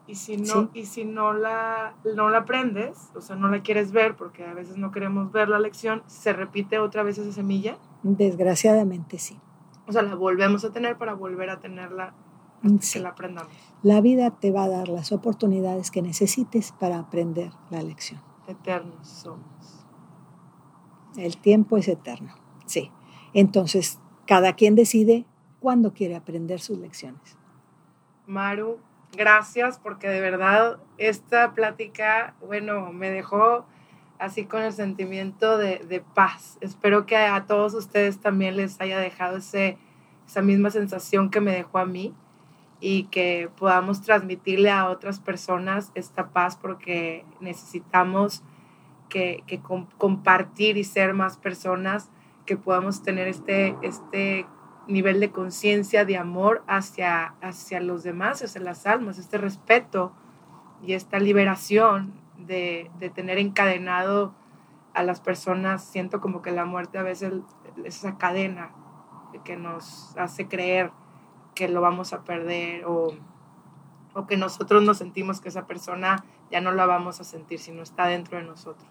Y 0.08 0.16
si 0.16 0.38
no, 0.38 0.70
y 0.74 0.86
si 0.86 1.06
no 1.06 1.34
la, 1.34 1.96
no 2.16 2.30
la 2.30 2.40
aprendes, 2.40 3.10
o 3.16 3.22
sea, 3.22 3.36
no 3.36 3.48
la 3.50 3.62
quieres 3.62 3.92
ver, 3.92 4.16
porque 4.16 4.46
a 4.46 4.54
veces 4.54 4.78
no 4.78 4.92
queremos 4.92 5.32
ver 5.32 5.50
la 5.50 5.60
lección, 5.60 6.04
¿se 6.06 6.34
repite 6.34 6.78
otra 6.80 7.02
vez 7.04 7.18
esa 7.18 7.32
semilla? 7.32 7.78
Desgraciadamente 8.04 9.18
sí. 9.18 9.40
O 9.88 9.92
sea, 9.92 10.02
la 10.02 10.16
volvemos 10.16 10.66
a 10.66 10.72
tener 10.72 10.98
para 10.98 11.14
volver 11.14 11.50
a 11.50 11.60
tenerla 11.60 12.14
la 13.00 13.10
aprendamos. 13.10 13.52
La 13.84 14.02
vida 14.02 14.32
te 14.32 14.52
va 14.52 14.64
a 14.64 14.70
dar 14.70 14.88
las 14.88 15.12
oportunidades 15.12 15.92
que 15.92 16.02
necesites 16.02 16.72
para 16.72 16.98
aprender 16.98 17.52
la 17.70 17.84
lección. 17.84 18.22
Eternos 18.48 19.08
somos. 19.08 19.86
El 21.18 21.38
tiempo 21.38 21.78
es 21.78 21.88
eterno, 21.88 22.34
sí. 22.66 22.92
Entonces, 23.34 24.00
cada 24.26 24.54
quien 24.54 24.76
decide 24.76 25.26
cuándo 25.66 25.94
quiere 25.94 26.16
aprender 26.16 26.60
sus 26.60 26.78
lecciones. 26.78 27.36
Maru, 28.28 28.78
gracias 29.18 29.80
porque 29.80 30.08
de 30.08 30.22
verdad 30.22 30.78
esta 31.00 31.56
plática, 31.56 32.36
bueno, 32.40 32.94
me 32.94 33.10
dejó 33.10 33.66
así 34.20 34.46
con 34.46 34.62
el 34.62 34.74
sentimiento 34.74 35.58
de, 35.58 35.80
de 35.80 36.02
paz. 36.02 36.60
Espero 36.62 37.08
que 37.08 37.18
a 37.18 37.48
todos 37.48 37.74
ustedes 37.74 38.20
también 38.20 38.58
les 38.58 38.80
haya 38.80 39.00
dejado 39.00 39.38
ese, 39.38 39.80
esa 40.28 40.44
misma 40.44 40.70
sensación 40.70 41.32
que 41.32 41.42
me 41.42 41.54
dejó 41.54 41.80
a 41.80 41.88
mí 41.88 42.14
y 42.80 43.06
que 43.06 43.50
podamos 43.58 44.04
transmitirle 44.04 44.70
a 44.70 44.88
otras 44.88 45.20
personas 45.20 45.92
esta 45.96 46.30
paz 46.30 46.58
porque 46.58 47.26
necesitamos 47.40 48.44
que, 49.10 49.44
compartir 49.98 50.78
y 50.78 50.84
ser 50.84 51.16
más 51.16 51.38
personas, 51.38 52.12
que 52.46 52.56
podamos 52.56 53.02
tener 53.02 53.28
este, 53.28 53.76
este 53.82 54.46
nivel 54.88 55.20
de 55.20 55.32
conciencia, 55.32 56.06
de 56.06 56.18
amor 56.18 56.64
hacia, 56.68 57.36
hacia 57.42 57.80
los 57.80 58.04
demás, 58.04 58.44
hacia 58.44 58.62
las 58.62 58.86
almas, 58.86 59.18
este 59.18 59.38
respeto 59.38 60.14
y 60.84 60.94
esta 60.94 61.20
liberación 61.20 62.14
de, 62.38 62.92
de 63.00 63.10
tener 63.10 63.38
encadenado 63.38 64.34
a 64.94 65.04
las 65.04 65.22
personas. 65.22 65.84
Siento 65.84 66.22
como 66.22 66.42
que 66.42 66.52
la 66.52 66.66
muerte 66.66 66.98
a 66.98 67.04
veces 67.04 67.34
es 67.84 67.98
esa 67.98 68.18
cadena 68.18 68.72
que 69.44 69.58
nos 69.58 70.16
hace 70.18 70.48
creer 70.48 70.92
que 71.54 71.68
lo 71.68 71.82
vamos 71.82 72.14
a 72.14 72.24
perder 72.24 72.86
o, 72.86 73.14
o 74.14 74.28
que 74.28 74.38
nosotros 74.38 74.84
nos 74.84 74.98
sentimos 74.98 75.42
que 75.42 75.50
esa 75.50 75.68
persona 75.68 76.24
ya 76.52 76.62
no 76.62 76.72
la 76.72 76.86
vamos 76.86 77.20
a 77.20 77.24
sentir 77.24 77.60
si 77.60 77.72
no 77.72 77.84
está 77.84 78.08
dentro 78.08 78.38
de 78.38 78.44
nosotros. 78.44 78.88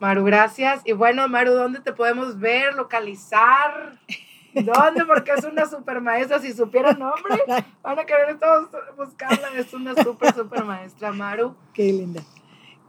Maru, 0.00 0.24
gracias. 0.24 0.82
Y 0.84 0.92
bueno, 0.92 1.28
Maru, 1.28 1.52
¿dónde 1.52 1.80
te 1.80 1.92
podemos 1.92 2.38
ver, 2.38 2.74
localizar? 2.74 4.00
¿Dónde? 4.54 5.04
Porque 5.06 5.32
es 5.36 5.44
una 5.44 5.66
super 5.66 6.00
maestra. 6.00 6.40
Si 6.40 6.52
supieran 6.52 6.98
nombre, 6.98 7.42
van 7.82 7.98
a 7.98 8.04
querer 8.04 8.38
todos 8.38 8.68
buscarla. 8.96 9.48
Es 9.56 9.72
una 9.72 9.94
super, 10.02 10.34
super 10.34 10.64
maestra, 10.64 11.12
Maru. 11.12 11.54
Qué 11.72 11.92
linda. 11.92 12.22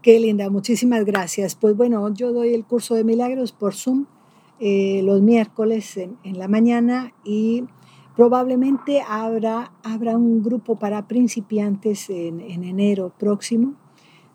Qué 0.01 0.20
linda. 0.20 0.49
Muchísimas 0.49 1.05
gracias. 1.05 1.55
Pues 1.55 1.76
bueno, 1.76 2.14
yo 2.14 2.34
doy 2.34 2.53
el 2.53 2.66
curso 2.66 2.95
de 2.95 3.03
milagros 3.03 3.51
por 3.51 3.74
Zoom 3.74 4.05
eh, 4.59 5.01
los 5.03 5.22
miércoles 5.22 5.97
en, 5.97 6.18
en, 6.24 6.38
la 6.38 6.47
mañana 6.47 7.11
y 7.26 7.66
probablemente 8.16 9.01
habrá, 9.01 9.74
habrá 9.84 10.16
un 10.16 10.43
grupo 10.43 10.78
para 10.78 11.07
principiantes 11.07 12.09
en, 12.09 12.39
en 12.39 12.64
enero 12.64 13.11
próximo. 13.18 13.74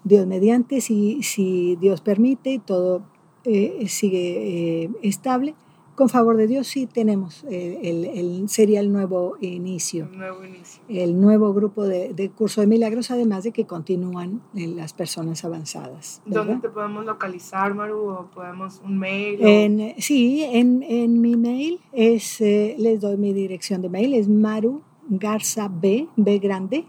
Dios 0.05 0.27
mediante, 0.27 0.81
si, 0.81 1.23
si 1.23 1.77
Dios 1.77 2.01
permite 2.01 2.51
y 2.51 2.59
todo 2.59 3.03
eh, 3.45 3.87
sigue 3.89 4.83
eh, 4.85 4.91
estable 5.03 5.55
con 5.99 6.09
favor 6.09 6.37
de 6.37 6.47
Dios 6.47 6.69
sí 6.69 6.87
tenemos, 6.87 7.43
eh, 7.51 7.81
el, 7.83 8.05
el, 8.05 8.49
sería 8.49 8.79
el 8.79 8.93
nuevo 8.93 9.37
inicio. 9.41 10.05
El 10.05 10.19
nuevo 10.19 10.45
inicio. 10.45 10.81
El 10.89 11.21
nuevo 11.21 11.53
grupo 11.53 11.83
de, 11.83 12.15
de, 12.15 12.31
curso 12.31 12.61
de 12.61 12.69
milagros, 12.69 13.11
además 13.11 13.43
de 13.43 13.51
que 13.51 13.67
continúan 13.67 14.41
las 14.55 14.93
personas 14.93 15.45
avanzadas. 15.45 16.23
¿verdad? 16.25 16.45
¿Dónde 16.45 16.69
te 16.69 16.73
podemos 16.73 17.05
localizar, 17.05 17.75
Maru? 17.75 18.11
¿O 18.11 18.27
podemos 18.33 18.81
un 18.85 18.97
mail? 18.97 19.41
En, 19.41 20.01
sí, 20.01 20.45
en, 20.45 20.85
en, 20.85 21.21
mi 21.21 21.35
mail 21.35 21.81
es, 21.91 22.41
eh, 22.43 22.77
les 22.79 23.01
doy 23.01 23.17
mi 23.17 23.33
dirección 23.33 23.83
de 23.83 23.89
mail, 23.89 24.15
es 24.15 24.29
Maru 24.29 24.83
Garza 25.09 25.69
B, 25.69 26.07
B 26.15 26.39
grande, 26.39 26.85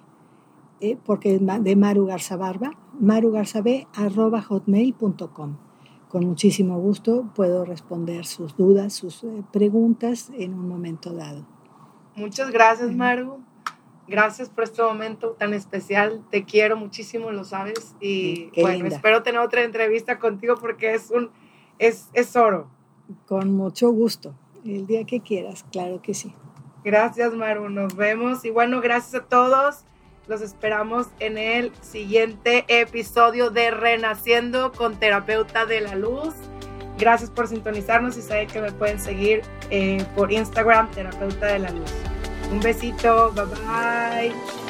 eh, 0.81 0.97
porque 1.03 1.33
es 1.33 1.41
de 1.63 1.75
Maru 1.75 2.05
Garza 2.05 2.37
Barba, 2.37 2.77
marugarzab 2.99 3.87
arroba 3.95 4.43
hotmail.com 4.43 5.68
con 6.09 6.25
muchísimo 6.25 6.77
gusto 6.79 7.29
puedo 7.35 7.63
responder 7.63 8.25
sus 8.25 8.57
dudas, 8.57 8.93
sus 8.93 9.23
eh, 9.23 9.43
preguntas 9.53 10.31
en 10.37 10.53
un 10.53 10.67
momento 10.67 11.13
dado. 11.13 11.45
Muchas 12.15 12.51
gracias, 12.51 12.91
Maru. 12.93 13.39
Gracias 14.07 14.49
por 14.49 14.63
este 14.63 14.81
momento 14.81 15.31
tan 15.37 15.53
especial. 15.53 16.25
Te 16.31 16.43
quiero 16.43 16.75
muchísimo, 16.75 17.31
lo 17.31 17.43
sabes. 17.43 17.95
Y 18.01 18.49
Qué 18.49 18.61
bueno, 18.61 18.79
linda. 18.83 18.95
espero 18.95 19.21
tener 19.21 19.39
otra 19.39 19.63
entrevista 19.63 20.17
contigo 20.17 20.55
porque 20.59 20.95
es 20.95 21.11
un 21.11 21.29
es, 21.77 22.09
es 22.13 22.35
oro. 22.35 22.67
Con 23.27 23.53
mucho 23.53 23.91
gusto. 23.91 24.33
El 24.65 24.87
día 24.87 25.05
que 25.05 25.21
quieras, 25.21 25.63
claro 25.71 26.01
que 26.01 26.15
sí. 26.15 26.33
Gracias, 26.83 27.33
Maru. 27.35 27.69
Nos 27.69 27.95
vemos. 27.95 28.43
Y 28.45 28.49
bueno, 28.49 28.81
gracias 28.81 29.21
a 29.21 29.25
todos. 29.25 29.85
Los 30.29 30.41
esperamos 30.41 31.07
en 31.19 31.39
el 31.39 31.71
siguiente 31.81 32.63
episodio 32.67 33.49
de 33.49 33.71
Renaciendo 33.71 34.71
con 34.71 34.99
Terapeuta 34.99 35.65
de 35.65 35.81
la 35.81 35.95
Luz. 35.95 36.35
Gracias 36.99 37.31
por 37.31 37.47
sintonizarnos 37.47 38.15
y 38.15 38.21
saben 38.21 38.47
que 38.47 38.61
me 38.61 38.71
pueden 38.71 38.99
seguir 38.99 39.41
eh, 39.71 40.05
por 40.15 40.31
Instagram, 40.31 40.91
Terapeuta 40.91 41.47
de 41.47 41.57
la 41.57 41.71
Luz. 41.71 41.91
Un 42.51 42.59
besito, 42.59 43.31
bye 43.31 43.45
bye. 43.45 44.68